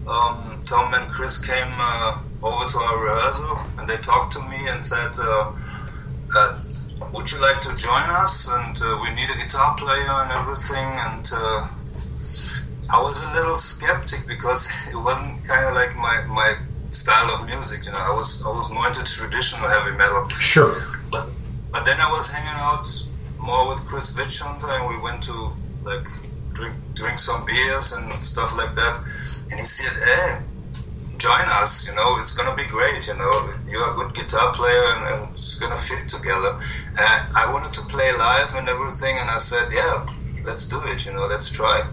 um, 0.07 0.61
Tom 0.64 0.95
and 0.95 1.11
Chris 1.11 1.45
came 1.45 1.73
uh, 1.78 2.19
over 2.43 2.64
to 2.69 2.78
our 2.78 2.99
rehearsal 3.02 3.59
and 3.78 3.88
they 3.88 3.97
talked 3.97 4.33
to 4.33 4.43
me 4.49 4.59
and 4.69 4.85
said 4.85 5.12
uh, 5.21 5.52
would 7.12 7.31
you 7.31 7.40
like 7.40 7.61
to 7.61 7.75
join 7.76 8.07
us 8.14 8.49
and 8.52 8.76
uh, 8.85 8.99
we 9.02 9.11
need 9.14 9.31
a 9.31 9.38
guitar 9.38 9.75
player 9.76 10.14
and 10.23 10.31
everything 10.33 10.88
and 11.09 11.31
uh, 11.35 11.69
I 12.90 13.02
was 13.02 13.23
a 13.23 13.35
little 13.35 13.55
skeptic 13.55 14.26
because 14.26 14.88
it 14.93 14.97
wasn't 14.97 15.45
kind 15.45 15.67
of 15.67 15.75
like 15.75 15.95
my, 15.97 16.25
my 16.28 16.57
style 16.90 17.31
of 17.35 17.47
music. 17.47 17.85
You 17.85 17.93
know, 17.93 17.99
I 17.99 18.11
was 18.11 18.45
I 18.47 18.49
was 18.49 18.73
more 18.73 18.87
into 18.87 19.05
traditional 19.05 19.69
heavy 19.69 19.97
metal. 19.97 20.28
Sure. 20.31 20.75
But 21.11 21.28
but 21.71 21.85
then 21.85 22.00
I 22.00 22.11
was 22.11 22.31
hanging 22.31 22.59
out 22.61 22.87
more 23.49 23.67
with 23.67 23.81
Chris 23.88 24.12
Witchhunter, 24.12 24.69
and 24.69 24.85
we 24.93 25.00
went 25.00 25.23
to 25.25 25.33
like 25.83 26.05
drink 26.52 26.76
drink 26.93 27.17
some 27.17 27.47
beers 27.47 27.97
and 27.97 28.12
stuff 28.21 28.52
like 28.61 28.75
that. 28.76 29.00
And 29.50 29.57
he 29.59 29.64
said, 29.64 29.97
"Hey, 29.97 30.45
join 31.17 31.49
us. 31.57 31.88
You 31.88 31.97
know, 31.97 32.21
it's 32.21 32.37
gonna 32.37 32.55
be 32.55 32.69
great. 32.69 33.09
You 33.09 33.17
know, 33.17 33.33
you're 33.64 33.88
a 33.88 33.95
good 33.97 34.12
guitar 34.14 34.52
player, 34.52 34.85
and, 34.93 35.02
and 35.09 35.21
it's 35.33 35.57
gonna 35.57 35.81
fit 35.81 36.05
together. 36.12 36.61
And 37.00 37.21
I 37.40 37.49
wanted 37.52 37.73
to 37.73 37.83
play 37.88 38.12
live 38.12 38.52
and 38.61 38.69
everything, 38.69 39.17
and 39.17 39.31
I 39.31 39.38
said, 39.38 39.73
yeah, 39.73 40.05
let's 40.45 40.69
do 40.69 40.78
it. 40.93 41.07
You 41.07 41.14
know, 41.14 41.26
let's 41.26 41.50
try. 41.50 41.88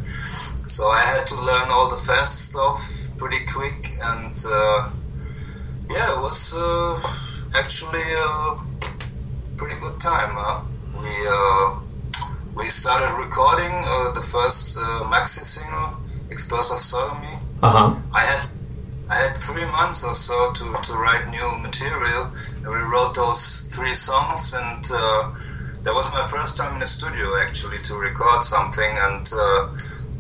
So 0.68 0.84
I 0.92 1.02
had 1.16 1.26
to 1.28 1.36
learn 1.40 1.68
all 1.72 1.90
the 1.90 2.02
fast 2.04 2.52
stuff 2.52 3.18
pretty 3.18 3.44
quick, 3.48 3.96
and 4.04 4.36
uh, 4.44 4.90
yeah, 5.90 6.16
it 6.16 6.20
was 6.20 6.52
uh, 6.52 7.00
actually 7.56 8.04
a 8.04 8.60
pretty 9.56 9.80
good 9.80 10.00
time. 10.04 10.36
Huh? 10.36 10.75
We 11.26 11.32
uh, 11.32 11.80
we 12.54 12.66
started 12.66 13.10
recording 13.18 13.74
uh, 13.74 14.12
the 14.12 14.22
first 14.22 14.78
uh, 14.78 15.10
maxi 15.10 15.42
single, 15.42 15.98
"Expurse 16.30 16.70
of 16.70 16.78
Sodomy." 16.78 17.34
Uh 17.64 17.72
huh. 17.74 17.96
I 18.14 18.22
had 18.22 18.46
I 19.10 19.16
had 19.16 19.34
three 19.34 19.66
months 19.66 20.06
or 20.06 20.14
so 20.14 20.54
to, 20.54 20.64
to 20.86 20.94
write 21.02 21.26
new 21.34 21.50
material, 21.66 22.30
and 22.62 22.70
we 22.70 22.78
wrote 22.78 23.16
those 23.16 23.74
three 23.74 23.98
songs, 23.98 24.54
and 24.54 24.86
uh, 24.94 25.34
that 25.82 25.96
was 25.98 26.14
my 26.14 26.22
first 26.22 26.58
time 26.58 26.74
in 26.76 26.80
the 26.80 26.86
studio 26.86 27.42
actually 27.42 27.80
to 27.90 27.96
record 27.96 28.44
something, 28.44 28.92
and 29.10 29.26
uh, 29.34 29.74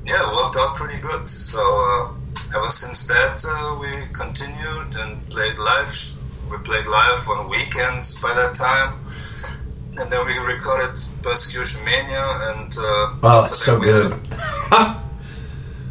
yeah, 0.09 0.25
it 0.25 0.33
worked 0.33 0.57
out 0.57 0.73
pretty 0.73 0.99
good. 1.01 1.29
So 1.29 1.61
uh, 1.61 2.57
ever 2.57 2.69
since 2.73 3.05
that, 3.05 3.45
uh, 3.45 3.77
we 3.77 3.93
continued 4.17 4.97
and 5.05 5.21
played 5.29 5.57
live. 5.59 5.93
We 6.49 6.57
played 6.65 6.87
live 6.89 7.29
on 7.29 7.49
weekends 7.51 8.19
by 8.23 8.33
that 8.33 8.55
time. 8.55 9.04
And 9.97 10.11
then 10.11 10.25
we 10.25 10.37
recorded 10.39 10.91
Persecution 11.23 11.83
Mania, 11.85 12.25
and 12.55 12.71
uh, 12.77 13.15
Oh, 13.23 13.41
it's 13.45 13.57
so 13.63 13.79
we 13.79 13.87
had- 13.87 13.93
good. 14.11 14.13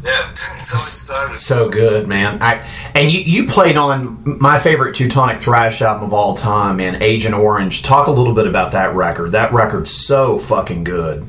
yeah, 0.03 0.33
so 0.35 0.77
it 0.77 0.81
started. 0.81 1.35
So 1.35 1.69
good, 1.71 2.07
man. 2.07 2.37
I 2.41 2.63
and 2.93 3.11
you 3.11 3.21
you 3.21 3.47
played 3.47 3.77
on 3.77 4.37
my 4.39 4.59
favorite 4.59 4.95
Teutonic 4.95 5.39
thrash 5.39 5.81
album 5.81 6.05
of 6.05 6.13
all 6.13 6.35
time, 6.35 6.77
man, 6.77 7.01
Agent 7.01 7.33
Orange. 7.33 7.81
Talk 7.81 8.05
a 8.07 8.11
little 8.11 8.33
bit 8.35 8.45
about 8.47 8.73
that 8.73 8.93
record. 8.93 9.31
That 9.31 9.53
record's 9.53 9.89
so 9.91 10.37
fucking 10.37 10.83
good. 10.83 11.25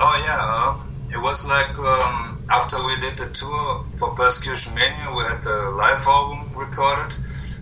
Oh 0.00 0.24
yeah, 0.26 0.38
uh, 0.40 1.16
it 1.16 1.22
was 1.22 1.46
like 1.46 1.78
um, 1.78 2.42
after 2.52 2.76
we 2.84 2.94
did 3.00 3.16
the 3.18 3.30
tour 3.32 3.84
for 3.98 4.10
Persecution 4.16 4.74
Mania, 4.74 5.14
we 5.16 5.22
had 5.22 5.40
the 5.44 5.74
live 5.78 6.02
album 6.08 6.40
recorded, 6.58 7.14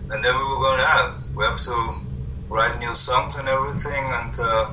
and 0.09 0.23
then 0.23 0.33
we 0.33 0.41
were 0.43 0.59
going, 0.59 0.79
yeah, 0.79 1.13
we 1.37 1.43
have 1.45 1.57
to 1.59 1.93
write 2.51 2.77
new 2.79 2.93
songs 2.93 3.39
and 3.39 3.47
everything, 3.47 4.03
and 4.19 4.35
uh, 4.43 4.67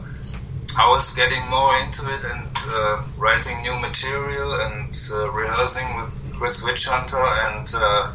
I 0.76 0.90
was 0.90 1.14
getting 1.14 1.38
more 1.48 1.72
into 1.86 2.10
it 2.10 2.22
and 2.26 2.54
uh, 2.74 3.02
writing 3.16 3.54
new 3.62 3.78
material 3.80 4.50
and 4.66 4.90
uh, 5.14 5.30
rehearsing 5.30 5.86
with 5.96 6.10
Chris 6.34 6.66
Witchhunter, 6.66 7.22
and 7.22 7.66
uh, 7.78 8.12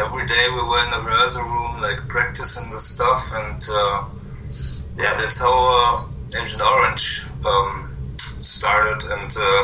every 0.00 0.26
day 0.26 0.44
we 0.48 0.62
were 0.64 0.80
in 0.80 0.90
the 0.90 1.02
rehearsal 1.04 1.44
room, 1.44 1.80
like 1.84 2.00
practicing 2.08 2.70
the 2.72 2.80
stuff, 2.80 3.28
and 3.36 3.60
uh, 3.70 4.08
yeah, 4.96 5.12
that's 5.20 5.40
how 5.40 5.52
uh, 5.52 6.40
Agent 6.40 6.62
Orange 6.62 7.28
um, 7.44 7.92
started. 8.16 9.04
And 9.04 9.30
uh, 9.36 9.62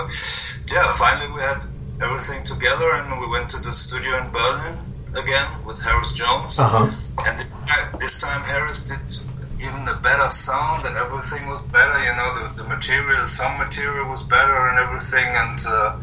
yeah, 0.69 0.85
finally 1.01 1.33
we 1.33 1.41
had 1.41 1.65
everything 2.03 2.45
together, 2.45 2.93
and 2.93 3.21
we 3.21 3.27
went 3.29 3.49
to 3.51 3.59
the 3.65 3.73
studio 3.73 4.21
in 4.21 4.31
Berlin 4.31 4.77
again 5.17 5.49
with 5.67 5.81
Harris 5.83 6.13
Johns. 6.13 6.61
Uh 6.61 6.69
huh. 6.69 6.91
And 7.27 8.01
this 8.01 8.21
time 8.21 8.43
Harris 8.45 8.85
did 8.85 9.30
even 9.61 9.85
the 9.85 9.99
better 10.03 10.29
sound, 10.29 10.85
and 10.87 10.97
everything 10.97 11.47
was 11.47 11.63
better. 11.69 11.97
You 12.03 12.15
know, 12.17 12.29
the, 12.39 12.63
the 12.63 12.69
material, 12.69 13.25
song 13.25 13.59
material 13.59 14.09
was 14.09 14.23
better, 14.23 14.69
and 14.69 14.79
everything. 14.79 15.25
And 15.25 15.59
uh, 15.69 16.01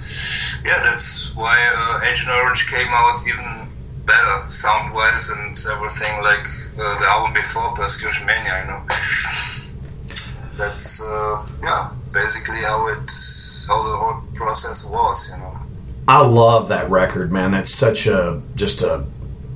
yeah, 0.63 0.81
that's 0.83 1.35
why 1.35 1.57
uh, 1.75 2.05
Agent 2.05 2.29
Orange 2.31 2.69
came 2.69 2.87
out 2.89 3.21
even 3.27 3.67
better 4.05 4.47
sound 4.47 4.93
wise 4.93 5.29
and 5.29 5.57
everything 5.75 6.23
like 6.23 6.47
uh, 6.79 6.97
the 6.99 7.05
album 7.05 7.33
before 7.33 7.73
Persecution 7.73 8.27
Mania. 8.27 8.61
You 8.61 8.67
know, 8.71 8.81
that's 10.57 11.03
uh, 11.03 11.45
yeah, 11.63 11.91
basically 12.13 12.61
how 12.61 12.87
it 12.89 13.09
how 13.67 13.83
the 13.83 13.95
whole 13.97 14.21
process 14.35 14.89
was. 14.89 15.31
You 15.33 15.43
know. 15.43 15.53
I 16.07 16.25
love 16.25 16.69
that 16.69 16.89
record, 16.89 17.31
man. 17.31 17.51
That's 17.51 17.73
such 17.73 18.07
a 18.07 18.41
just 18.55 18.81
a 18.81 19.05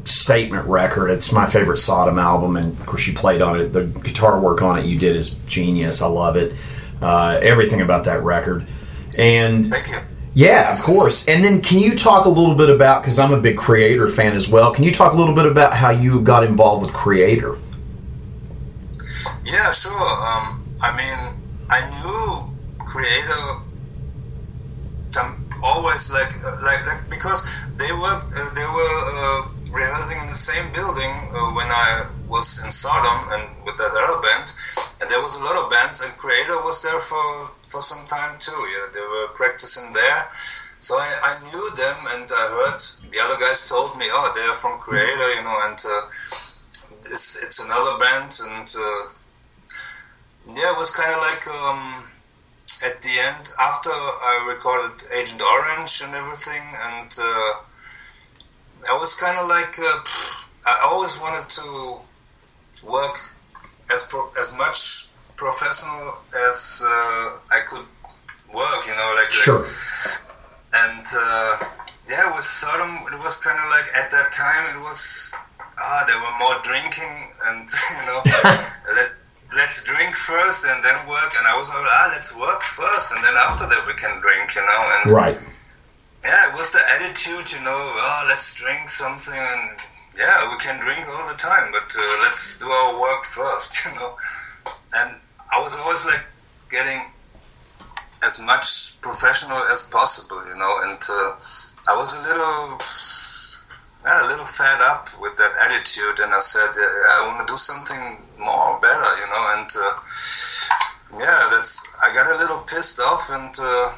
statement 0.06 0.68
record. 0.68 1.10
It's 1.10 1.32
my 1.32 1.46
favorite 1.46 1.78
Sodom 1.78 2.18
album, 2.20 2.58
and 2.58 2.78
of 2.78 2.86
course, 2.86 3.08
you 3.08 3.14
played 3.14 3.42
on 3.42 3.60
it. 3.60 3.68
The 3.68 3.86
guitar 3.86 4.40
work 4.40 4.62
on 4.62 4.80
it 4.80 4.86
you 4.86 4.98
did 4.98 5.16
is 5.16 5.36
genius. 5.46 6.02
I 6.02 6.08
love 6.08 6.36
it. 6.36 6.54
Uh, 7.02 7.40
everything 7.42 7.82
about 7.82 8.06
that 8.06 8.22
record, 8.24 8.66
and 9.18 9.66
Thank 9.68 9.88
you. 9.88 9.98
yeah, 10.36 10.78
of 10.78 10.84
course. 10.84 11.28
And 11.28 11.44
then, 11.44 11.62
can 11.62 11.80
you 11.80 11.96
talk 11.96 12.26
a 12.26 12.30
little 12.30 12.54
bit 12.56 12.70
about? 12.70 13.02
Because 13.02 13.18
I'm 13.18 13.34
a 13.34 13.40
big 13.42 13.58
Kreator 13.58 14.10
fan 14.12 14.36
as 14.36 14.48
well. 14.50 14.72
Can 14.74 14.84
you 14.84 14.92
talk 14.94 15.14
a 15.14 15.18
little 15.18 15.34
bit 15.36 15.46
about 15.46 15.74
how 15.74 15.90
you 15.90 16.22
got 16.22 16.44
involved 16.44 16.86
with 16.86 16.94
Kreator? 16.94 17.58
Yeah, 19.44 19.72
sure. 19.72 19.92
Um, 19.94 20.64
I 20.82 20.96
mean, 20.96 21.36
I 21.70 21.80
knew 22.02 22.86
Kreator 22.86 23.62
some 25.12 25.44
always 25.64 26.12
like 26.14 26.32
uh, 26.46 26.56
like 26.64 26.86
like 26.88 27.10
because 27.10 27.68
they 27.76 27.92
were 27.92 28.22
uh, 28.38 28.54
they 28.56 28.64
were 28.64 28.98
uh, 29.18 29.48
rehearsing 29.72 30.20
in 30.22 30.28
the 30.28 30.36
same 30.36 30.72
building 30.74 31.14
uh, 31.32 31.52
when 31.56 31.68
I 31.68 32.06
was 32.28 32.62
in 32.64 32.72
Sodom 32.72 33.28
and 33.32 33.66
with 33.66 33.78
that 33.78 33.96
other 33.96 34.22
band, 34.22 34.52
and 35.00 35.10
there 35.10 35.22
was 35.22 35.36
a 35.36 35.44
lot 35.44 35.56
of 35.56 35.72
bands, 35.72 36.04
and 36.04 36.12
Kreator 36.20 36.64
was 36.64 36.84
there 36.84 37.00
for 37.00 37.48
for 37.64 37.82
some 37.82 38.06
time 38.08 38.38
too. 38.40 38.62
Yeah, 38.72 38.88
they 38.94 39.02
were 39.02 39.28
practicing 39.34 39.94
there. 39.94 40.28
So 40.80 40.98
I, 40.98 41.10
I 41.24 41.34
knew 41.46 41.66
them, 41.78 41.98
and 42.18 42.26
I 42.26 42.46
heard 42.58 42.80
the 43.12 43.20
other 43.22 43.40
guys 43.40 43.70
told 43.70 43.98
me, 43.98 44.06
"Oh, 44.10 44.32
they're 44.36 44.56
from 44.56 44.80
Kreator," 44.80 45.30
you 45.38 45.44
know, 45.44 45.60
and 45.70 45.80
uh, 45.86 46.02
it's 47.12 47.42
it's 47.44 47.64
another 47.64 47.98
band, 47.98 48.34
and 48.44 48.68
uh, 48.68 49.02
yeah, 50.48 50.74
it 50.74 50.78
was 50.78 50.96
kind 50.96 51.12
of 51.14 51.22
like 51.22 51.44
um, 51.48 52.08
at 52.84 53.02
the 53.02 53.14
end 53.30 53.46
after 53.62 53.92
I 53.94 54.46
recorded 54.50 54.98
Agent 55.14 55.42
Orange 55.42 56.02
and 56.02 56.14
everything, 56.16 56.64
and 56.92 57.12
uh, 57.22 57.54
I 58.90 58.98
was 58.98 59.20
kind 59.22 59.38
of 59.40 59.48
like 59.48 59.78
uh, 59.80 60.00
I 60.68 60.88
always 60.92 61.20
wanted 61.20 61.50
to 61.50 61.68
work 62.88 63.18
as 63.92 64.08
pro- 64.10 64.32
as 64.40 64.56
much 64.58 65.08
professional 65.36 66.16
as 66.50 66.84
uh, 66.86 67.38
I 67.52 67.60
could 67.68 67.86
work, 68.54 68.86
you 68.88 68.96
know, 68.96 69.14
like 69.16 69.30
like- 69.30 69.46
Sure. 69.46 69.66
and 70.74 71.06
uh, 71.16 71.58
yeah, 72.08 72.34
with 72.36 72.44
Sodom, 72.46 72.98
it 73.14 73.20
was 73.24 73.38
kind 73.44 73.58
of 73.60 73.70
like 73.70 73.86
at 73.96 74.12
that 74.12 74.32
time 74.34 74.76
it 74.76 74.80
was 74.84 75.34
ah, 75.78 76.04
there 76.08 76.18
were 76.20 76.36
more 76.40 76.58
drinking 76.64 77.32
and 77.48 77.68
you 78.00 78.06
know, 78.06 78.22
let, 78.96 79.10
let's 79.56 79.84
drink 79.86 80.16
first 80.16 80.66
and 80.66 80.84
then 80.84 80.96
work. 81.08 81.34
And 81.38 81.48
I 81.48 81.58
was 81.58 81.70
like, 81.70 81.78
ah, 81.86 82.10
let's 82.14 82.36
work 82.38 82.62
first 82.62 83.14
and 83.14 83.24
then 83.24 83.36
after 83.36 83.66
that 83.68 83.84
we 83.88 83.94
can 83.94 84.20
drink, 84.22 84.56
you 84.56 84.62
know. 84.62 84.82
And 85.04 85.12
Right. 85.12 85.38
Yeah, 86.24 86.50
it 86.50 86.56
was 86.56 86.72
the 86.72 86.82
attitude, 86.96 87.52
you 87.52 87.64
know, 87.66 87.78
oh, 87.78 88.26
let's 88.28 88.56
drink 88.56 88.90
something 88.90 89.34
and 89.34 89.80
yeah, 90.18 90.52
we 90.52 90.58
can 90.58 90.80
drink 90.80 91.08
all 91.08 91.28
the 91.28 91.38
time, 91.38 91.72
but 91.72 91.96
uh, 91.98 92.18
let's 92.22 92.60
do 92.60 92.68
our 92.68 93.00
work 93.00 93.24
first, 93.24 93.86
you 93.86 93.96
know. 93.96 94.16
And 94.94 95.16
I 95.52 95.62
was 95.62 95.76
always 95.80 96.06
like 96.06 96.24
getting 96.70 97.02
as 98.24 98.44
much 98.46 99.02
professional 99.02 99.64
as 99.72 99.90
possible, 99.90 100.46
you 100.48 100.58
know, 100.58 100.80
and 100.84 101.02
uh, 101.10 101.32
I 101.90 101.98
was 101.98 102.14
a 102.14 102.22
little, 102.22 102.78
yeah, 104.06 104.28
a 104.28 104.30
little 104.30 104.46
fed 104.46 104.80
up 104.82 105.10
with 105.20 105.38
that 105.38 105.54
attitude, 105.60 106.20
and 106.20 106.34
I 106.34 106.40
said, 106.40 106.70
I 106.70 107.34
want 107.34 107.48
to 107.48 107.52
do 107.52 107.58
something 107.58 108.22
more 108.38 108.80
better, 108.80 109.12
you 109.18 109.28
know, 109.28 109.54
and 109.58 109.70
uh, 109.74 109.94
yeah, 111.18 111.50
that's 111.52 111.88
I 112.04 112.14
got 112.14 112.30
a 112.30 112.38
little 112.38 112.64
pissed 112.70 113.00
off, 113.00 113.30
and 113.32 113.56
uh, 113.60 113.92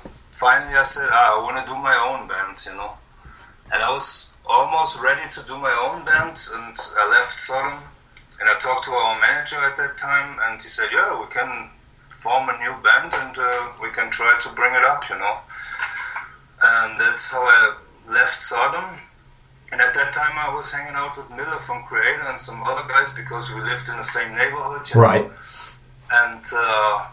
finally 0.44 0.76
I 0.76 0.84
said, 0.84 1.08
ah, 1.08 1.40
I 1.40 1.44
want 1.48 1.56
to 1.56 1.64
do 1.72 1.80
my 1.80 1.96
own 2.12 2.28
band, 2.28 2.60
you 2.68 2.76
know, 2.76 2.92
and 3.72 3.80
I 3.80 3.90
was 3.96 4.36
almost 4.44 5.00
ready 5.00 5.24
to 5.32 5.42
do 5.48 5.56
my 5.56 5.72
own 5.88 6.04
band, 6.04 6.36
and 6.36 6.76
I 7.00 7.04
left 7.16 7.40
Sodom, 7.40 7.80
and 8.44 8.52
I 8.52 8.60
talked 8.60 8.84
to 8.86 8.92
our 8.92 9.16
manager 9.24 9.56
at 9.64 9.80
that 9.80 9.96
time, 9.96 10.36
and 10.44 10.60
he 10.60 10.68
said, 10.68 10.92
yeah, 10.92 11.16
we 11.16 11.28
can 11.32 11.72
form 12.12 12.52
a 12.52 12.60
new 12.60 12.76
band, 12.84 13.16
and 13.16 13.36
uh, 13.40 13.72
we 13.80 13.88
can 13.96 14.12
try 14.12 14.36
to 14.36 14.50
bring 14.60 14.76
it 14.76 14.84
up, 14.84 15.08
you 15.08 15.16
know, 15.16 15.40
and 16.60 17.00
that's 17.00 17.32
how 17.32 17.40
I 17.40 17.80
left 18.12 18.42
Sodom. 18.44 18.84
And 19.72 19.80
at 19.80 19.96
that 19.96 20.12
time, 20.12 20.36
I 20.38 20.54
was 20.54 20.72
hanging 20.72 20.94
out 20.94 21.16
with 21.18 21.32
Mille 21.32 21.58
from 21.58 21.82
Kreator 21.88 22.30
and 22.30 22.40
some 22.40 22.62
other 22.62 22.86
guys 22.88 23.16
because 23.16 23.50
we 23.56 23.62
lived 23.62 23.90
in 23.90 23.98
the 23.98 24.04
same 24.04 24.36
neighborhood. 24.38 24.86
You 24.86 24.96
know? 24.96 25.02
Right. 25.02 25.26
and 26.12 26.44
uh, 26.54 27.08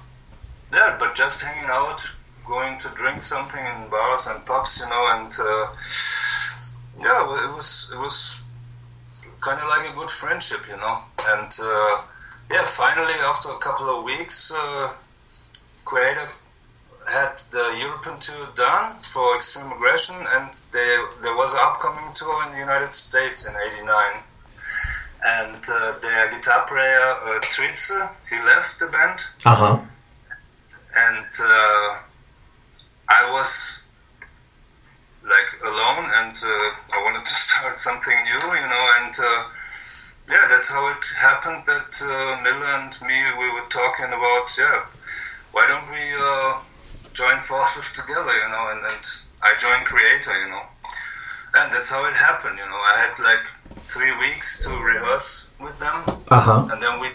yeah, 0.74 0.96
but 0.98 1.14
just 1.14 1.42
hanging 1.42 1.70
out, 1.70 2.04
going 2.50 2.76
to 2.78 2.88
drink 3.00 3.22
something 3.22 3.64
in 3.64 3.88
bars 3.94 4.26
and 4.26 4.44
pubs, 4.44 4.82
you 4.82 4.88
know, 4.90 5.04
and 5.14 5.30
uh, 5.38 5.64
yeah, 6.98 7.20
it 7.46 7.52
was 7.54 7.92
it 7.94 8.00
was 8.06 8.16
kind 9.40 9.58
of 9.62 9.68
like 9.74 9.88
a 9.90 9.94
good 9.94 10.10
friendship, 10.10 10.60
you 10.68 10.76
know, 10.76 10.96
and 11.32 11.50
uh, 11.62 11.94
yeah, 12.50 12.64
finally 12.66 13.16
after 13.30 13.48
a 13.54 13.60
couple 13.66 13.86
of 13.94 14.04
weeks, 14.04 14.52
uh, 14.52 14.92
Kreator 15.88 16.28
had 17.18 17.34
the 17.56 17.66
European 17.80 18.18
tour 18.20 18.46
done 18.54 18.88
for 19.00 19.34
Extreme 19.36 19.72
Aggression, 19.72 20.16
and 20.36 20.50
there 20.72 21.00
there 21.22 21.36
was 21.36 21.54
an 21.54 21.60
upcoming 21.62 22.10
tour 22.14 22.36
in 22.46 22.52
the 22.52 22.58
United 22.68 22.92
States 22.92 23.46
in 23.48 23.54
'89. 23.54 24.22
And 25.22 25.62
uh, 25.70 25.98
their 26.00 26.30
guitar 26.32 26.64
player 26.66 27.06
uh, 27.28 27.40
Tritze, 27.52 27.92
he 28.30 28.36
left 28.52 28.78
the 28.80 28.88
band, 28.88 29.18
Uh 29.44 29.54
huh. 29.62 29.76
and 30.96 31.32
uh, 31.44 31.98
I 33.10 33.30
was 33.32 33.86
like 35.22 35.50
alone, 35.62 36.06
and 36.22 36.36
uh, 36.38 36.96
I 36.96 37.02
wanted 37.04 37.24
to 37.26 37.34
start 37.46 37.80
something 37.80 38.16
new, 38.24 38.40
you 38.54 38.68
know, 38.70 38.84
and 39.02 39.14
uh, 39.20 39.44
yeah, 40.30 40.46
that's 40.48 40.70
how 40.70 40.86
it 40.94 41.04
happened. 41.18 41.66
That 41.66 41.90
uh, 42.00 42.40
Mille 42.42 42.66
and 42.78 42.92
me, 43.02 43.18
we 43.38 43.50
were 43.52 43.66
talking 43.68 44.06
about, 44.06 44.46
yeah, 44.56 44.86
why 45.52 45.66
don't 45.68 45.90
we 45.90 46.04
uh, 46.16 46.60
join 47.12 47.38
forces 47.38 47.92
together, 47.92 48.32
you 48.32 48.48
know, 48.48 48.64
and, 48.72 48.80
and 48.86 49.04
I 49.42 49.52
joined 49.58 49.84
Kreator, 49.86 50.36
you 50.44 50.50
know, 50.50 50.62
and 51.58 51.72
that's 51.72 51.90
how 51.90 52.06
it 52.08 52.14
happened, 52.14 52.56
you 52.56 52.64
know. 52.64 52.80
I 52.80 52.94
had 53.04 53.18
like 53.22 53.44
three 53.84 54.16
weeks 54.18 54.64
to 54.66 54.70
rehearse 54.78 55.52
with 55.60 55.76
them, 55.80 55.98
Uh 56.30 56.40
huh. 56.40 56.62
and 56.72 56.80
then 56.80 57.00
we 57.00 57.08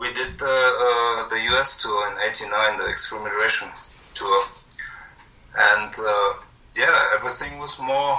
we 0.00 0.08
did 0.14 0.34
the 0.38 0.48
uh, 0.48 1.28
the 1.28 1.38
US 1.54 1.82
tour 1.82 2.00
in 2.10 2.16
'89, 2.26 2.78
the 2.78 2.88
Extreme 2.88 3.26
Aggression 3.26 3.68
tour, 4.14 4.38
and 5.58 5.92
uh, 6.06 6.32
yeah, 6.76 6.96
everything 7.14 7.58
was 7.58 7.80
more. 7.80 8.16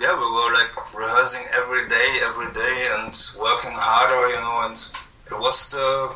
Yeah, 0.00 0.14
we 0.14 0.26
were 0.30 0.52
like 0.54 0.70
rehearsing 0.94 1.42
every 1.54 1.88
day, 1.88 2.08
every 2.22 2.52
day, 2.54 2.76
and 2.94 3.10
working 3.40 3.74
harder, 3.74 4.30
you 4.30 4.38
know. 4.40 4.62
And 4.70 4.76
it 4.78 5.38
was 5.38 5.70
the 5.70 6.14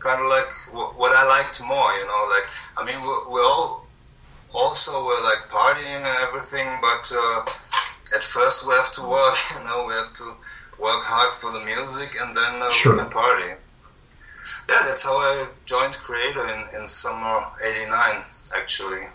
kind 0.00 0.20
of 0.20 0.28
like 0.28 0.52
wh- 0.76 0.92
what 0.98 1.16
I 1.16 1.24
liked 1.26 1.62
more, 1.64 1.92
you 1.96 2.04
know. 2.06 2.22
Like 2.28 2.46
I 2.76 2.84
mean, 2.84 3.00
we, 3.00 3.34
we 3.34 3.40
all 3.40 3.86
also 4.52 5.06
were 5.06 5.22
like 5.24 5.48
partying 5.48 6.04
and 6.04 6.16
everything, 6.28 6.68
but 6.82 7.04
uh, 7.16 7.40
at 8.14 8.22
first 8.22 8.68
we 8.68 8.74
have 8.74 8.92
to 8.92 9.02
work, 9.08 9.36
you 9.58 9.64
know. 9.64 9.86
We 9.88 9.94
have 9.94 10.12
to 10.20 10.26
work 10.78 11.02
hard 11.08 11.32
for 11.32 11.50
the 11.52 11.64
music, 11.64 12.10
and 12.20 12.36
then 12.36 12.60
uh, 12.62 12.70
Sure. 12.70 12.92
we 12.92 12.98
can 12.98 13.10
party. 13.10 13.54
Yeah, 14.68 14.82
that's 14.84 15.04
how 15.04 15.16
I 15.16 15.46
joined 15.64 15.94
Kreator 15.94 16.44
in, 16.44 16.80
in 16.82 16.88
summer 16.88 17.40
'89, 17.64 18.20
actually. 18.56 19.08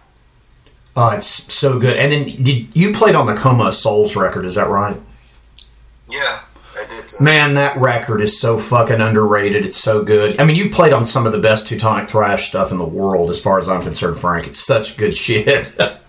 Oh, 0.96 1.10
it's 1.10 1.28
so 1.28 1.80
good. 1.80 1.98
And 1.98 2.12
then 2.12 2.44
did 2.44 2.76
you 2.76 2.94
played 2.94 3.16
on 3.16 3.26
the 3.26 3.36
Coma 3.36 3.72
Souls 3.72 4.16
record? 4.16 4.46
Is 4.46 4.56
that 4.56 4.68
right? 4.68 5.00
Yeah, 6.10 6.42
I 6.76 6.86
did. 6.90 7.14
Man, 7.22 7.54
that 7.56 7.78
record 7.78 8.22
is 8.22 8.40
so 8.40 8.60
fucking 8.60 9.00
underrated. 9.00 9.66
It's 9.66 9.78
so 9.78 10.04
good. 10.04 10.40
I 10.40 10.46
mean, 10.46 10.56
you 10.56 10.70
played 10.70 10.94
on 10.94 11.06
some 11.06 11.26
of 11.26 11.32
the 11.32 11.40
best 11.40 11.68
Teutonic 11.68 12.10
thrash 12.10 12.50
stuff 12.50 12.72
in 12.72 12.78
the 12.80 12.86
world, 12.86 13.30
as 13.30 13.42
far 13.42 13.60
as 13.60 13.70
I'm 13.70 13.82
concerned, 13.82 14.18
Frank. 14.18 14.48
It's 14.48 14.60
such 14.60 14.98
good 14.98 15.14
shit. 15.14 15.74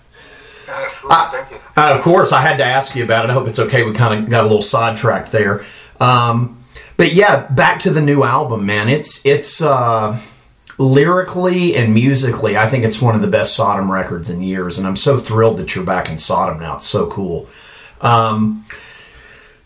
Uh, 1.09 1.29
thank 1.29 1.51
you. 1.51 1.57
Uh, 1.77 1.97
of 1.97 2.03
course, 2.03 2.31
I 2.31 2.41
had 2.41 2.59
to 2.59 2.65
ask 2.65 2.95
you 2.95 3.03
about 3.03 3.25
it. 3.25 3.31
I 3.31 3.33
hope 3.33 3.49
it's 3.49 3.59
okay. 3.59 3.83
We 3.83 3.93
kind 3.93 4.23
of 4.23 4.31
got 4.31 4.43
a 4.43 4.47
little 4.47 4.63
sidetracked 4.63 5.33
there. 5.33 5.65
Um, 5.99 6.63
but 6.97 7.13
yeah, 7.13 7.47
back 7.49 7.81
to 7.81 7.91
the 7.91 8.01
new 8.01 8.23
album, 8.23 8.67
man. 8.67 8.89
It's 8.89 9.25
it's 9.27 9.61
uh, 9.61 10.21
lyrically 10.81 11.77
and 11.77 11.93
musically, 11.93 12.57
I 12.57 12.67
think 12.67 12.85
it's 12.85 13.03
one 13.03 13.15
of 13.15 13.21
the 13.21 13.29
best 13.29 13.55
Sodom 13.55 13.93
records 13.93 14.31
in 14.31 14.41
years, 14.41 14.79
and 14.79 14.87
I'm 14.87 14.97
so 14.97 15.19
thrilled 15.19 15.59
that 15.59 15.77
you're 15.77 15.85
back 15.85 16.09
in 16.09 16.17
Sodom 16.17 16.59
now. 16.59 16.77
It's 16.77 16.87
so 16.87 17.09
cool. 17.11 17.49
Um, 18.01 18.65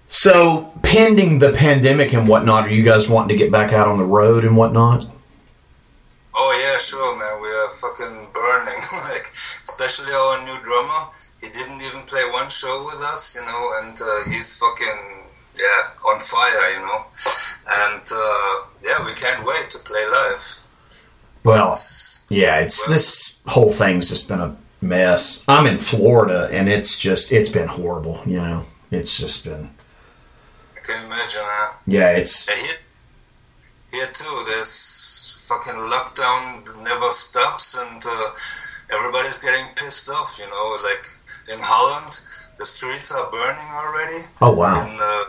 so, 0.09 0.73
pending 0.83 1.39
the 1.39 1.53
pandemic 1.53 2.13
and 2.13 2.27
whatnot, 2.27 2.67
are 2.67 2.71
you 2.71 2.83
guys 2.83 3.09
wanting 3.09 3.29
to 3.29 3.37
get 3.37 3.53
back 3.53 3.73
out 3.73 3.87
on 3.87 3.99
the 3.99 4.05
road 4.05 4.45
and 4.45 4.57
whatnot? 4.57 5.07
Oh 6.35 6.51
yeah, 6.67 6.79
sure, 6.79 7.17
man. 7.17 7.41
We 7.41 7.49
are 7.49 7.71
fucking 7.71 8.33
burning. 8.35 8.83
like, 9.09 9.27
especially 9.33 10.13
our 10.13 10.45
new 10.45 10.59
drummer. 10.65 11.11
He 11.41 11.49
didn't 11.51 11.81
even 11.83 12.03
play 12.07 12.23
one 12.33 12.49
show 12.49 12.85
with 12.87 13.01
us, 13.07 13.37
you 13.39 13.47
know, 13.47 13.73
and 13.83 13.97
uh, 13.97 14.25
he's 14.25 14.59
fucking 14.59 15.31
yeah 15.55 16.11
on 16.11 16.19
fire, 16.19 16.71
you 16.75 16.81
know. 16.81 17.07
And 17.71 18.03
uh, 18.03 18.67
yeah, 18.83 19.05
we 19.07 19.13
can't 19.15 19.47
wait 19.47 19.71
to 19.71 19.79
play 19.85 20.05
live. 20.11 20.64
Well, 21.45 21.79
Yeah, 22.31 22.59
it's 22.61 22.87
this 22.89 23.41
whole 23.47 23.71
thing's 23.73 24.09
just 24.09 24.29
been 24.29 24.41
a 24.41 24.57
mess. 24.81 25.45
I'm 25.47 25.67
in 25.67 25.79
Florida 25.79 26.49
and 26.53 26.69
it's 26.69 26.99
just 26.99 27.33
it's 27.33 27.51
been 27.51 27.69
horrible, 27.69 28.21
you 28.27 28.39
know. 28.39 28.65
It's 28.91 29.19
just 29.19 29.45
been 29.45 29.71
I 30.77 30.81
can 30.81 31.05
imagine. 31.07 31.43
Uh, 31.45 31.73
yeah, 31.87 32.11
it's 32.13 32.47
yeah, 32.49 32.55
here, 32.57 32.81
here 33.93 34.07
too. 34.13 34.45
This 34.47 35.47
fucking 35.49 35.75
lockdown 35.75 36.65
never 36.83 37.09
stops, 37.11 37.79
and 37.79 38.03
uh, 38.07 38.31
everybody's 38.97 39.43
getting 39.43 39.67
pissed 39.77 40.11
off. 40.11 40.39
You 40.39 40.49
know, 40.51 40.79
like 40.85 41.07
in 41.53 41.59
Holland, 41.63 42.13
the 42.59 42.65
streets 42.65 43.15
are 43.15 43.31
burning 43.31 43.71
already. 43.73 44.25
oh 44.41 44.53
wow. 44.55 44.85
In 44.87 44.97
uh, 45.01 45.25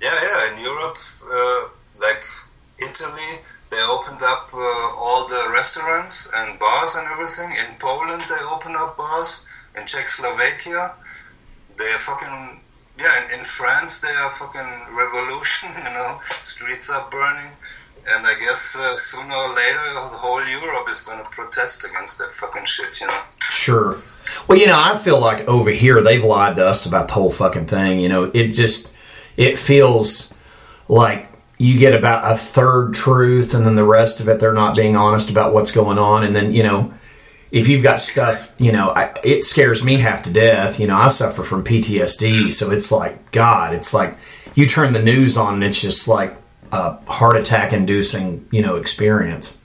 yeah, 0.00 0.14
yeah, 0.22 0.52
in 0.52 0.64
Europe, 0.64 0.98
uh, 1.30 1.68
like 2.00 2.24
Italy, 2.78 3.40
they 3.70 3.82
opened 3.82 4.22
up 4.22 4.48
uh, 4.54 4.58
all 4.96 5.28
the 5.28 5.50
restaurants 5.52 6.32
and 6.34 6.58
bars 6.58 6.96
and 6.96 7.06
everything. 7.08 7.50
In 7.52 7.76
Poland, 7.78 8.22
they 8.22 8.42
opened 8.44 8.76
up 8.76 8.96
bars. 8.96 9.46
In 9.76 9.86
Czechoslovakia, 9.86 10.94
they're 11.76 11.98
fucking 11.98 12.60
yeah. 12.98 13.12
In, 13.24 13.38
in 13.38 13.44
France, 13.44 14.00
they 14.00 14.14
are 14.14 14.30
fucking 14.30 14.96
revolution. 14.96 15.68
You 15.78 15.90
know, 15.94 16.20
streets 16.42 16.90
are 16.90 17.08
burning. 17.10 17.52
And 18.10 18.26
I 18.26 18.34
guess 18.40 18.78
uh, 18.80 18.96
sooner 18.96 19.34
or 19.34 19.54
later, 19.54 19.84
the 19.92 20.16
whole 20.16 20.42
Europe 20.46 20.88
is 20.88 21.02
going 21.02 21.22
to 21.22 21.28
protest 21.28 21.84
against 21.84 22.18
that 22.18 22.32
fucking 22.32 22.64
shit, 22.64 23.00
you 23.02 23.06
know. 23.06 23.20
Sure. 23.40 23.96
Well, 24.46 24.58
you 24.58 24.66
know, 24.66 24.78
I 24.78 24.96
feel 24.96 25.20
like 25.20 25.46
over 25.46 25.70
here 25.70 26.00
they've 26.02 26.24
lied 26.24 26.56
to 26.56 26.66
us 26.66 26.86
about 26.86 27.08
the 27.08 27.14
whole 27.14 27.30
fucking 27.30 27.66
thing. 27.66 28.00
You 28.00 28.08
know, 28.08 28.24
it 28.32 28.48
just 28.48 28.92
it 29.36 29.58
feels 29.58 30.34
like 30.88 31.27
you 31.58 31.78
get 31.78 31.94
about 31.94 32.32
a 32.32 32.36
third 32.36 32.94
truth, 32.94 33.54
and 33.54 33.66
then 33.66 33.74
the 33.74 33.84
rest 33.84 34.20
of 34.20 34.28
it 34.28 34.40
they're 34.40 34.52
not 34.52 34.76
being 34.76 34.96
honest 34.96 35.28
about 35.28 35.52
what's 35.52 35.72
going 35.72 35.98
on. 35.98 36.24
And 36.24 36.34
then 36.34 36.52
you 36.52 36.62
know, 36.62 36.94
if 37.50 37.68
you've 37.68 37.82
got 37.82 38.00
stuff, 38.00 38.54
you 38.58 38.72
know, 38.72 38.90
I, 38.90 39.14
it 39.24 39.44
scares 39.44 39.84
me 39.84 39.96
half 39.96 40.22
to 40.24 40.32
death. 40.32 40.78
You 40.78 40.86
know, 40.86 40.96
I 40.96 41.08
suffer 41.08 41.42
from 41.42 41.64
PTSD, 41.64 42.52
so 42.52 42.70
it's 42.70 42.92
like 42.92 43.32
God. 43.32 43.74
It's 43.74 43.92
like 43.92 44.16
you 44.54 44.66
turn 44.66 44.92
the 44.92 45.02
news 45.02 45.36
on, 45.36 45.54
and 45.54 45.64
it's 45.64 45.80
just 45.80 46.08
like 46.08 46.34
a 46.72 46.92
heart 47.10 47.36
attack 47.36 47.72
inducing, 47.72 48.46
you 48.50 48.62
know, 48.62 48.76
experience. 48.76 49.58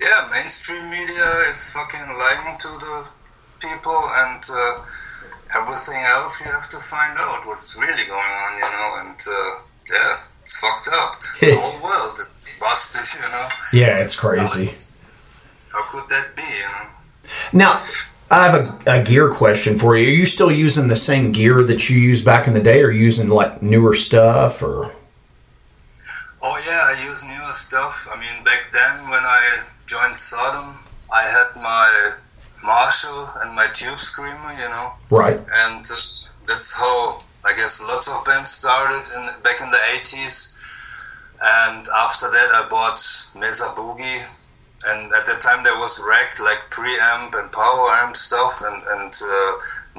Yeah, 0.00 0.28
mainstream 0.30 0.90
media 0.90 1.24
is 1.48 1.72
fucking 1.72 2.00
lying 2.00 2.58
to 2.58 2.68
the 2.68 3.10
people, 3.60 3.98
and 4.16 4.42
uh, 4.52 4.84
everything 5.56 6.02
else 6.04 6.44
you 6.44 6.52
have 6.52 6.68
to 6.68 6.76
find 6.76 7.16
out 7.18 7.46
what's 7.46 7.78
really 7.80 8.04
going 8.06 8.18
on, 8.18 8.54
you 8.56 8.60
know. 8.60 8.96
And 9.00 9.20
uh, 9.28 9.58
yeah, 9.90 10.22
it's 10.56 10.88
fucked 10.88 10.96
up. 10.96 11.14
the 11.40 11.56
whole 11.56 11.82
world 11.82 12.18
busted, 12.60 13.20
you 13.20 13.30
know. 13.30 13.48
Yeah, 13.72 14.00
it's 14.00 14.16
crazy. 14.16 14.92
How 15.70 15.82
could 15.88 16.08
that 16.08 16.34
be, 16.36 16.42
you 16.42 16.62
know? 16.62 16.86
Now, 17.52 17.82
I 18.30 18.48
have 18.48 18.86
a, 18.86 19.00
a 19.00 19.04
gear 19.04 19.30
question 19.30 19.78
for 19.78 19.96
you. 19.96 20.08
Are 20.08 20.10
you 20.10 20.26
still 20.26 20.50
using 20.50 20.88
the 20.88 20.96
same 20.96 21.32
gear 21.32 21.62
that 21.62 21.90
you 21.90 21.98
used 21.98 22.24
back 22.24 22.46
in 22.46 22.54
the 22.54 22.62
day, 22.62 22.82
or 22.82 22.90
using 22.90 23.28
like 23.28 23.62
newer 23.62 23.94
stuff, 23.94 24.62
or? 24.62 24.92
Oh 26.42 26.62
yeah, 26.66 26.94
I 26.96 27.04
use 27.04 27.24
newer 27.24 27.52
stuff. 27.52 28.08
I 28.12 28.18
mean, 28.18 28.44
back 28.44 28.64
then 28.72 29.10
when 29.10 29.22
I 29.22 29.62
joined 29.86 30.16
Sodom, 30.16 30.74
I 31.12 31.22
had 31.22 31.62
my 31.62 32.14
Marshall 32.64 33.28
and 33.42 33.54
my 33.54 33.66
Tube 33.72 33.98
Screamer, 33.98 34.52
you 34.52 34.68
know. 34.68 34.92
Right. 35.10 35.38
and 35.52 35.84
that's 36.46 36.76
how 36.78 37.18
I 37.46 37.54
guess 37.56 37.82
lots 37.86 38.08
of 38.10 38.24
bands 38.24 38.50
started 38.50 39.04
in 39.16 39.22
back 39.42 39.60
in 39.60 39.70
the 39.70 39.82
80s. 39.96 40.54
And 41.42 41.86
after 41.96 42.30
that, 42.30 42.50
I 42.54 42.66
bought 42.68 42.98
Mesa 43.38 43.68
Boogie, 43.76 44.20
and 44.88 45.12
at 45.12 45.26
that 45.26 45.40
time 45.40 45.62
there 45.64 45.78
was 45.78 46.02
rack 46.08 46.32
like 46.40 46.70
preamp 46.70 47.38
and 47.38 47.52
power 47.52 47.90
amp 48.02 48.16
stuff 48.16 48.62
and 48.64 48.82
and 48.96 49.12
uh, 49.12 49.52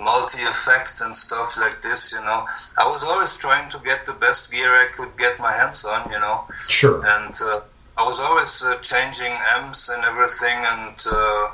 multi 0.04 0.44
effect 0.44 1.02
and 1.02 1.16
stuff 1.16 1.58
like 1.60 1.82
this. 1.82 2.12
You 2.14 2.22
know, 2.26 2.46
I 2.78 2.90
was 2.90 3.04
always 3.06 3.38
trying 3.38 3.70
to 3.70 3.80
get 3.86 4.06
the 4.06 4.14
best 4.14 4.52
gear 4.52 4.70
I 4.70 4.88
could 4.96 5.16
get 5.18 5.40
my 5.40 5.52
hands 5.52 5.86
on. 5.86 6.12
You 6.12 6.20
know, 6.20 6.46
Sure. 6.68 7.02
and 7.06 7.34
uh, 7.46 7.62
I 7.98 8.04
was 8.04 8.20
always 8.20 8.64
uh, 8.66 8.78
changing 8.82 9.34
amps 9.58 9.90
and 9.90 10.04
everything, 10.06 10.58
and 10.74 10.98
uh, 11.06 11.48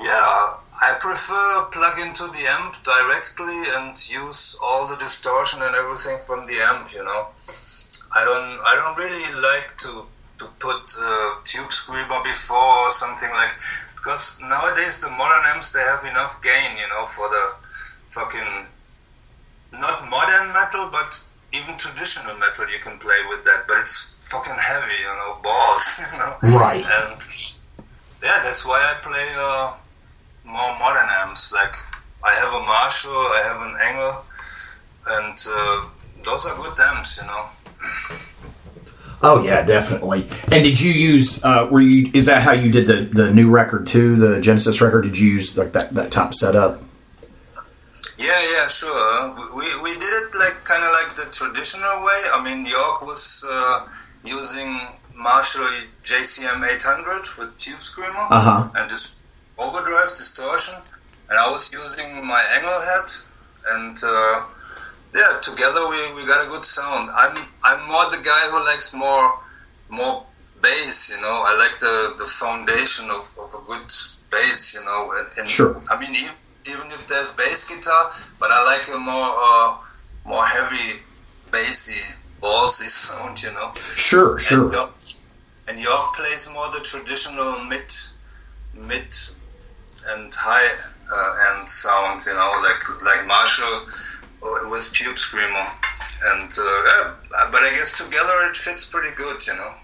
yeah, 0.00 0.61
I 0.82 0.98
prefer 0.98 1.70
plug 1.70 1.98
into 2.00 2.26
the 2.34 2.42
amp 2.58 2.74
directly 2.82 3.54
and 3.78 3.94
use 4.10 4.58
all 4.60 4.88
the 4.88 4.96
distortion 4.96 5.62
and 5.62 5.76
everything 5.76 6.18
from 6.26 6.44
the 6.46 6.58
amp. 6.58 6.92
You 6.92 7.04
know, 7.04 7.28
I 8.10 8.24
don't 8.26 8.52
I 8.66 8.74
don't 8.74 8.98
really 8.98 9.28
like 9.46 9.76
to 9.86 10.02
to 10.42 10.44
put 10.58 10.82
uh, 10.98 11.38
tube 11.44 11.70
screamer 11.70 12.18
before 12.24 12.82
or 12.82 12.90
something 12.90 13.30
like 13.30 13.54
because 13.94 14.40
nowadays 14.42 15.00
the 15.00 15.10
modern 15.10 15.42
amps 15.54 15.70
they 15.70 15.78
have 15.86 16.04
enough 16.04 16.42
gain, 16.42 16.76
you 16.76 16.88
know, 16.88 17.06
for 17.06 17.28
the 17.28 17.44
fucking 18.10 18.66
not 19.78 20.10
modern 20.10 20.52
metal, 20.52 20.90
but 20.90 21.14
even 21.52 21.76
traditional 21.78 22.34
metal 22.38 22.68
you 22.68 22.80
can 22.80 22.98
play 22.98 23.22
with 23.28 23.44
that, 23.44 23.68
but 23.68 23.78
it's 23.78 24.18
fucking 24.32 24.58
heavy, 24.58 24.98
you 24.98 25.14
know, 25.14 25.38
balls, 25.44 26.02
you 26.10 26.18
know. 26.18 26.34
Right. 26.58 26.84
And 26.84 27.22
yeah, 28.20 28.42
that's 28.42 28.66
why 28.66 28.82
I 28.82 28.98
play 29.00 29.28
uh, 29.36 29.74
more 30.44 30.78
modern 30.78 31.08
amps. 31.20 31.52
Like 31.52 31.74
I 32.24 32.32
have 32.34 32.54
a 32.54 32.64
Marshall, 32.66 33.12
I 33.12 33.42
have 33.48 33.62
an 33.66 33.74
ENGL, 33.86 34.24
and 35.18 35.38
uh, 35.50 35.88
those 36.24 36.46
are 36.46 36.56
good 36.56 36.78
amps, 36.80 37.20
you 37.22 37.28
know. 37.28 37.46
Oh 39.24 39.40
yeah, 39.44 39.64
definitely. 39.64 40.22
And 40.50 40.64
did 40.64 40.80
you 40.80 40.90
use? 40.90 41.44
Uh, 41.44 41.68
were 41.70 41.80
you? 41.80 42.10
Is 42.12 42.26
that 42.26 42.42
how 42.42 42.50
you 42.54 42.72
did 42.72 42.88
the 42.88 43.04
the 43.04 43.32
new 43.32 43.50
record 43.50 43.86
too? 43.86 44.16
The 44.16 44.40
Genesis 44.40 44.80
record? 44.80 45.02
Did 45.04 45.16
you 45.16 45.30
use 45.30 45.56
like 45.56 45.70
that 45.74 45.90
that 45.94 46.10
top 46.10 46.34
setup? 46.34 46.80
Yeah, 48.18 48.34
yeah, 48.52 48.66
sure. 48.66 49.30
We, 49.56 49.66
we 49.80 49.92
did 49.94 50.02
it 50.02 50.34
like 50.36 50.64
kind 50.64 50.82
of 50.82 50.90
like 50.98 51.14
the 51.14 51.30
traditional 51.32 52.02
way. 52.02 52.20
I 52.34 52.42
mean, 52.44 52.66
Yorck 52.66 53.06
was 53.06 53.46
uh, 53.48 53.86
using 54.24 54.76
Marshall 55.16 55.70
JCM 56.02 56.60
800 56.66 57.22
with 57.38 57.56
Tube 57.58 57.80
Screamer 57.80 58.26
Uh-huh. 58.28 58.68
and 58.76 58.90
this 58.90 59.21
overdrive 59.58 60.08
distortion, 60.08 60.74
and 61.28 61.38
I 61.38 61.50
was 61.50 61.72
using 61.72 62.26
my 62.26 62.42
ENGL 62.56 62.82
head, 62.90 63.08
and 63.76 63.96
uh, 64.04 64.46
yeah, 65.14 65.38
together 65.40 65.88
we, 65.88 66.14
we 66.14 66.26
got 66.26 66.44
a 66.44 66.48
good 66.48 66.64
sound. 66.64 67.10
I'm 67.14 67.36
I'm 67.64 67.88
more 67.88 68.04
the 68.10 68.22
guy 68.24 68.50
who 68.50 68.64
likes 68.64 68.94
more 68.94 69.38
more 69.90 70.24
bass, 70.62 71.14
you 71.14 71.20
know. 71.20 71.42
I 71.44 71.56
like 71.58 71.78
the, 71.80 72.14
the 72.16 72.24
foundation 72.24 73.10
of, 73.10 73.22
of 73.42 73.50
a 73.60 73.64
good 73.66 73.86
bass, 74.30 74.78
you 74.78 74.84
know. 74.86 75.12
And, 75.18 75.26
and 75.38 75.48
Sure. 75.48 75.76
I 75.90 76.00
mean, 76.00 76.14
even, 76.14 76.34
even 76.64 76.86
if 76.92 77.08
there's 77.08 77.36
bass 77.36 77.68
guitar, 77.68 78.12
but 78.40 78.50
I 78.50 78.64
like 78.64 78.88
a 78.94 78.98
more 78.98 79.34
uh, 79.36 79.76
more 80.24 80.46
heavy, 80.46 81.00
bassy, 81.50 82.00
ballsy 82.40 82.88
sound, 83.02 83.42
you 83.42 83.52
know. 83.52 83.72
Sure, 83.74 84.38
sure. 84.38 84.64
And 84.64 84.72
Yorck, 84.72 85.16
and 85.68 85.78
Yorck 85.78 86.14
plays 86.14 86.50
more 86.54 86.70
the 86.70 86.80
traditional 86.80 87.64
mid, 87.66 87.92
mid, 88.74 89.12
and 90.08 90.32
high 90.34 90.68
uh, 91.12 91.58
end 91.58 91.68
sound, 91.68 92.24
you 92.26 92.32
know, 92.32 92.60
like 92.62 93.02
like 93.02 93.26
Marshall 93.26 93.86
uh, 94.42 94.68
with 94.70 94.92
Tube 94.92 95.18
Screamer, 95.18 95.66
and 96.26 96.50
uh, 96.50 96.82
yeah, 96.84 97.14
but 97.50 97.62
I 97.62 97.70
guess 97.74 98.04
together 98.04 98.50
it 98.50 98.56
fits 98.56 98.88
pretty 98.88 99.14
good, 99.14 99.46
you 99.46 99.54
know. 99.54 99.74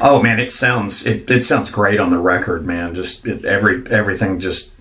Oh 0.00 0.22
man, 0.22 0.40
it 0.40 0.52
sounds 0.52 1.06
it, 1.06 1.30
it 1.30 1.44
sounds 1.44 1.70
great 1.70 2.00
on 2.00 2.10
the 2.10 2.18
record, 2.18 2.66
man. 2.66 2.94
Just 2.94 3.26
it, 3.26 3.44
every 3.44 3.86
everything 3.90 4.40
just 4.40 4.74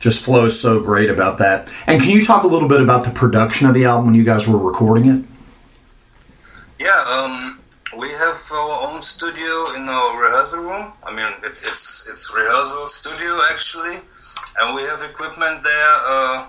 just 0.00 0.24
flows 0.24 0.58
so 0.58 0.80
great 0.80 1.10
about 1.10 1.38
that. 1.38 1.68
And 1.86 2.00
can 2.00 2.10
you 2.10 2.24
talk 2.24 2.42
a 2.42 2.48
little 2.48 2.68
bit 2.68 2.80
about 2.80 3.04
the 3.04 3.10
production 3.10 3.68
of 3.68 3.74
the 3.74 3.84
album 3.84 4.06
when 4.06 4.14
you 4.14 4.24
guys 4.24 4.48
were 4.48 4.58
recording 4.58 5.08
it? 5.08 5.24
Yeah, 6.80 7.04
um, 7.08 7.41
have 8.32 8.52
our 8.52 8.88
own 8.88 9.02
studio 9.02 9.52
in 9.76 9.88
our 9.88 10.20
rehearsal 10.20 10.62
room. 10.64 10.92
I 11.04 11.14
mean, 11.14 11.32
it's 11.44 11.60
it's 11.62 12.08
it's 12.10 12.32
rehearsal 12.34 12.86
studio 12.86 13.36
actually, 13.52 13.96
and 14.58 14.74
we 14.74 14.82
have 14.82 15.02
equipment 15.02 15.62
there, 15.62 15.94
uh, 16.08 16.48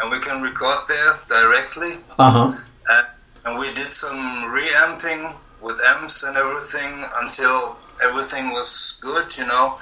and 0.00 0.10
we 0.10 0.18
can 0.20 0.42
record 0.42 0.78
there 0.88 1.12
directly. 1.28 1.92
Uh 2.18 2.30
huh. 2.30 2.48
and, 2.94 3.06
and 3.44 3.58
we 3.58 3.72
did 3.74 3.92
some 3.92 4.50
reamping 4.52 5.22
with 5.60 5.78
amps 5.86 6.24
and 6.24 6.36
everything 6.36 7.04
until 7.22 7.76
everything 8.04 8.50
was 8.50 8.98
good, 9.02 9.26
you 9.38 9.46
know. 9.46 9.78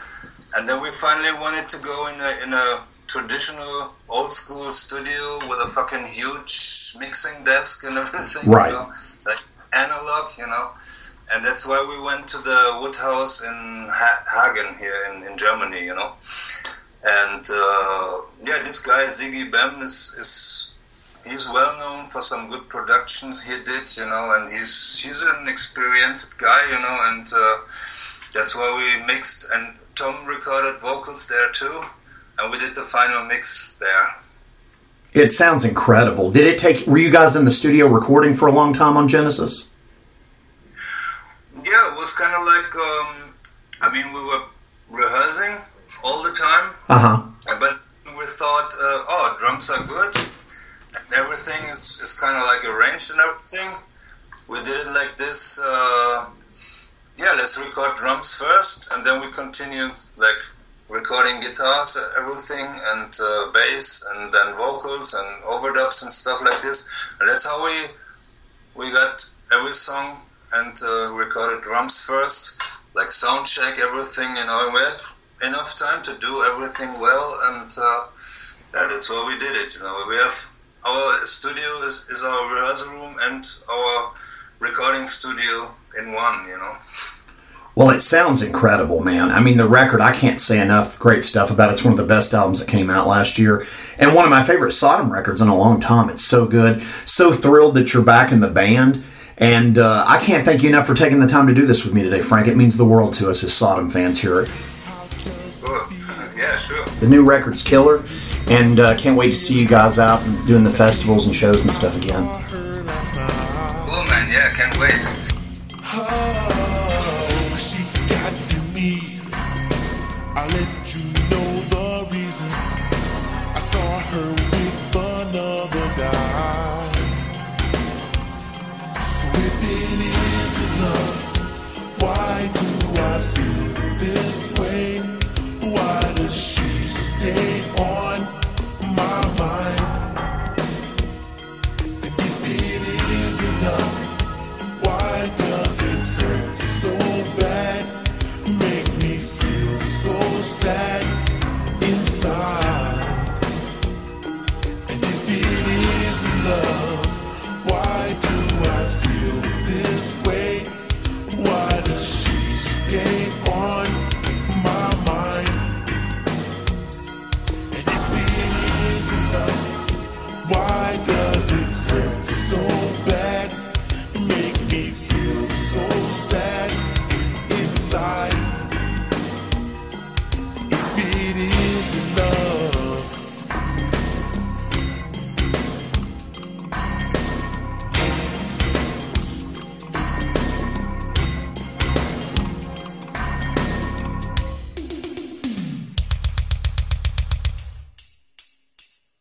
And 0.57 0.69
then 0.69 0.83
we 0.83 0.91
finally 0.91 1.33
wanted 1.39 1.69
to 1.69 1.79
go 1.85 2.09
in 2.09 2.17
a 2.21 2.33
in 2.45 2.53
a 2.55 2.81
traditional 3.07 3.93
old 4.09 4.33
school 4.33 4.73
studio 4.73 5.39
with 5.51 5.61
a 5.63 5.69
fucking 5.69 6.07
huge 6.07 6.95
mixing 6.99 7.45
desk 7.45 7.85
and 7.85 7.97
everything, 7.99 8.49
Right. 8.49 8.71
You 8.71 8.79
know? 8.79 8.89
Like 9.27 9.43
analog, 9.73 10.31
you 10.39 10.47
know. 10.47 10.71
And 11.33 11.45
that's 11.45 11.67
why 11.67 11.79
we 11.89 12.05
went 12.05 12.27
to 12.29 12.39
the 12.39 12.79
Woodhouse 12.83 13.45
in 13.45 13.87
ha- 13.89 14.25
Hagen 14.35 14.75
here 14.79 15.13
in, 15.13 15.31
in 15.31 15.39
Germany, 15.39 15.85
you 15.85 15.95
know. 15.95 16.13
And 17.05 17.47
uh, 17.51 18.21
yeah, 18.45 18.63
this 18.65 18.85
guy 18.85 19.05
Siggi 19.05 19.51
Bemm 19.51 19.81
is, 19.83 20.15
is 20.19 20.79
he's 21.27 21.49
well 21.49 21.79
known 21.79 22.07
for 22.07 22.21
some 22.21 22.51
good 22.51 22.69
productions 22.69 23.43
he 23.43 23.55
did, 23.65 23.89
you 23.97 24.07
know, 24.07 24.35
and 24.37 24.53
he's 24.53 25.03
he's 25.03 25.23
an 25.23 25.49
experienced 25.49 26.39
guy, 26.39 26.65
you 26.67 26.79
know, 26.81 26.97
and 27.11 27.27
uh, 27.33 27.59
that's 28.35 28.55
why 28.55 28.69
we 28.77 29.07
mixed 29.07 29.49
and 29.55 29.75
Tom 29.95 30.27
recorded 30.27 30.79
vocals 30.79 31.27
there 31.29 31.51
too, 31.53 31.85
and 32.39 32.51
we 32.51 32.59
did 32.59 32.75
the 32.75 32.83
final 32.83 33.25
mix 33.25 33.77
there. 33.77 34.17
It 35.13 35.31
sounds 35.31 35.65
incredible. 35.65 36.31
Did 36.31 36.47
it 36.47 36.59
take? 36.59 36.87
Were 36.87 36.99
you 36.99 37.11
guys 37.11 37.37
in 37.37 37.45
the 37.45 37.51
studio 37.51 37.87
recording 37.87 38.33
for 38.33 38.49
a 38.49 38.53
long 38.53 38.73
time 38.73 38.97
on 38.97 39.09
Genesis? 39.09 39.70
Yeah, 41.71 41.93
it 41.93 41.97
was 41.99 42.13
kind 42.19 42.35
of 42.35 42.43
like 42.55 42.73
um, 42.75 43.09
I 43.81 43.87
mean 43.95 44.13
we 44.13 44.21
were 44.25 44.43
rehearsing 44.91 45.55
all 46.03 46.23
the 46.23 46.33
time, 46.35 46.67
Uh 46.89 46.99
huh. 46.99 47.17
but 47.61 47.79
we 48.19 48.27
thought, 48.27 48.71
uh, 48.83 49.05
oh, 49.15 49.37
drums 49.39 49.71
are 49.71 49.85
good, 49.87 50.13
and 50.97 51.05
everything 51.17 51.63
is, 51.71 51.79
is 52.05 52.19
kind 52.21 52.35
of 52.37 52.43
like 52.51 52.63
arranged 52.69 53.11
and 53.13 53.21
everything. 53.21 53.71
We 54.49 54.59
did 54.67 54.81
it 54.87 54.91
like 54.99 55.15
this. 55.17 55.61
Uh, 55.63 56.27
yeah, 57.17 57.33
let's 57.39 57.55
record 57.65 57.97
drums 57.97 58.35
first, 58.43 58.91
and 58.93 59.05
then 59.07 59.21
we 59.21 59.31
continue 59.31 59.89
like 60.19 60.41
recording 60.89 61.39
guitars, 61.41 61.97
everything, 62.19 62.67
and 62.67 63.13
uh, 63.23 63.53
bass, 63.55 64.05
and 64.11 64.33
then 64.33 64.57
vocals 64.57 65.15
and 65.15 65.29
overdubs 65.45 66.03
and 66.03 66.11
stuff 66.13 66.43
like 66.43 66.61
this. 66.63 67.15
And 67.21 67.29
that's 67.29 67.47
how 67.47 67.63
we 67.63 67.77
we 68.75 68.91
got 68.93 69.23
every 69.53 69.73
song 69.73 70.19
and 70.53 70.75
uh, 70.85 71.13
recorded 71.13 71.63
drums 71.63 72.05
first, 72.05 72.61
like 72.95 73.11
sound 73.11 73.47
check 73.47 73.79
everything. 73.79 74.29
You 74.37 74.47
know, 74.47 74.71
we 74.73 74.81
had 74.81 75.51
enough 75.51 75.79
time 75.79 76.03
to 76.03 76.19
do 76.21 76.43
everything 76.45 77.01
well, 77.01 77.41
and 77.45 77.71
uh, 77.81 78.07
yeah, 78.75 78.89
that's 78.91 79.11
why 79.11 79.25
we 79.27 79.39
did 79.39 79.57
it. 79.57 79.75
You 79.75 79.81
know, 79.81 80.05
we 80.09 80.17
have 80.17 80.53
our 80.85 81.25
studio 81.25 81.83
is, 81.85 82.09
is 82.11 82.25
our 82.25 82.55
rehearsal 82.55 82.93
room 82.95 83.17
and 83.23 83.45
our 83.71 84.15
recording 84.59 85.07
studio 85.07 85.71
in 85.99 86.13
one. 86.13 86.47
You 86.49 86.59
know. 86.59 86.75
Well, 87.77 87.91
it 87.91 88.01
sounds 88.01 88.43
incredible, 88.43 89.01
man. 89.01 89.31
I 89.31 89.41
mean, 89.41 89.57
the 89.57 89.69
record, 89.69 90.01
I 90.01 90.13
can't 90.13 90.41
say 90.41 90.61
enough 90.61 90.99
great 90.99 91.23
stuff 91.23 91.53
about 91.53 91.71
it. 91.71 91.75
It's 91.75 91.85
one 91.85 91.93
of 91.93 91.99
the 91.99 92.05
best 92.05 92.35
albums 92.35 92.59
that 92.59 92.69
came 92.69 92.91
out 92.91 93.07
last 93.07 93.39
year. 93.39 93.65
And 93.97 94.15
one 94.15 94.25
of 94.25 94.31
my 94.31 94.43
favorite 94.43 94.73
Sodom 94.73 95.13
records 95.13 95.41
in 95.41 95.49
a 95.49 95.57
long 95.57 95.81
time. 95.81 96.11
It's 96.11 96.25
so 96.25 96.47
good. 96.47 96.83
So 97.07 97.33
thrilled 97.33 97.75
that 97.75 97.95
you're 97.95 98.05
back 98.05 98.33
in 98.33 98.41
the 98.41 98.51
band. 98.51 99.05
And 99.41 99.79
uh, 99.79 100.05
I 100.07 100.23
can't 100.23 100.45
thank 100.45 100.63
you 100.63 100.69
enough 100.69 100.87
for 100.87 100.95
taking 100.95 101.19
the 101.19 101.27
time 101.27 101.47
to 101.47 101.55
do 101.55 101.65
this 101.65 101.83
with 101.83 101.95
me 101.95 102.03
today, 102.03 102.21
Frank. 102.21 102.47
It 102.47 102.59
means 102.59 102.77
the 102.77 102.85
world 102.85 103.15
to 103.15 103.31
us 103.31 103.43
as 103.43 103.55
Sodom 103.55 103.89
fans 103.89 104.21
here. 104.21 104.45
Good. 104.45 105.93
yeah, 106.37 106.59
sure. 106.59 106.85
The 107.01 107.09
new 107.09 107.25
record's 107.25 107.63
killer. 107.63 108.05
And 108.49 108.81
uh, 108.81 108.97
can't 108.99 109.17
wait 109.17 109.31
to 109.31 109.37
see 109.37 109.59
you 109.59 109.67
guys 109.67 109.99
out 109.99 110.23
and 110.25 110.47
doing 110.47 110.63
the 110.63 110.71
festivals 110.71 111.25
and 111.25 111.35
shows 111.35 111.63
and 111.63 111.73
stuff 111.73 111.97
again. 111.97 112.27
Cool, 113.87 114.05
man. 114.05 114.29
Yeah, 114.31 114.51
can't 114.53 114.77
wait. 114.79 115.30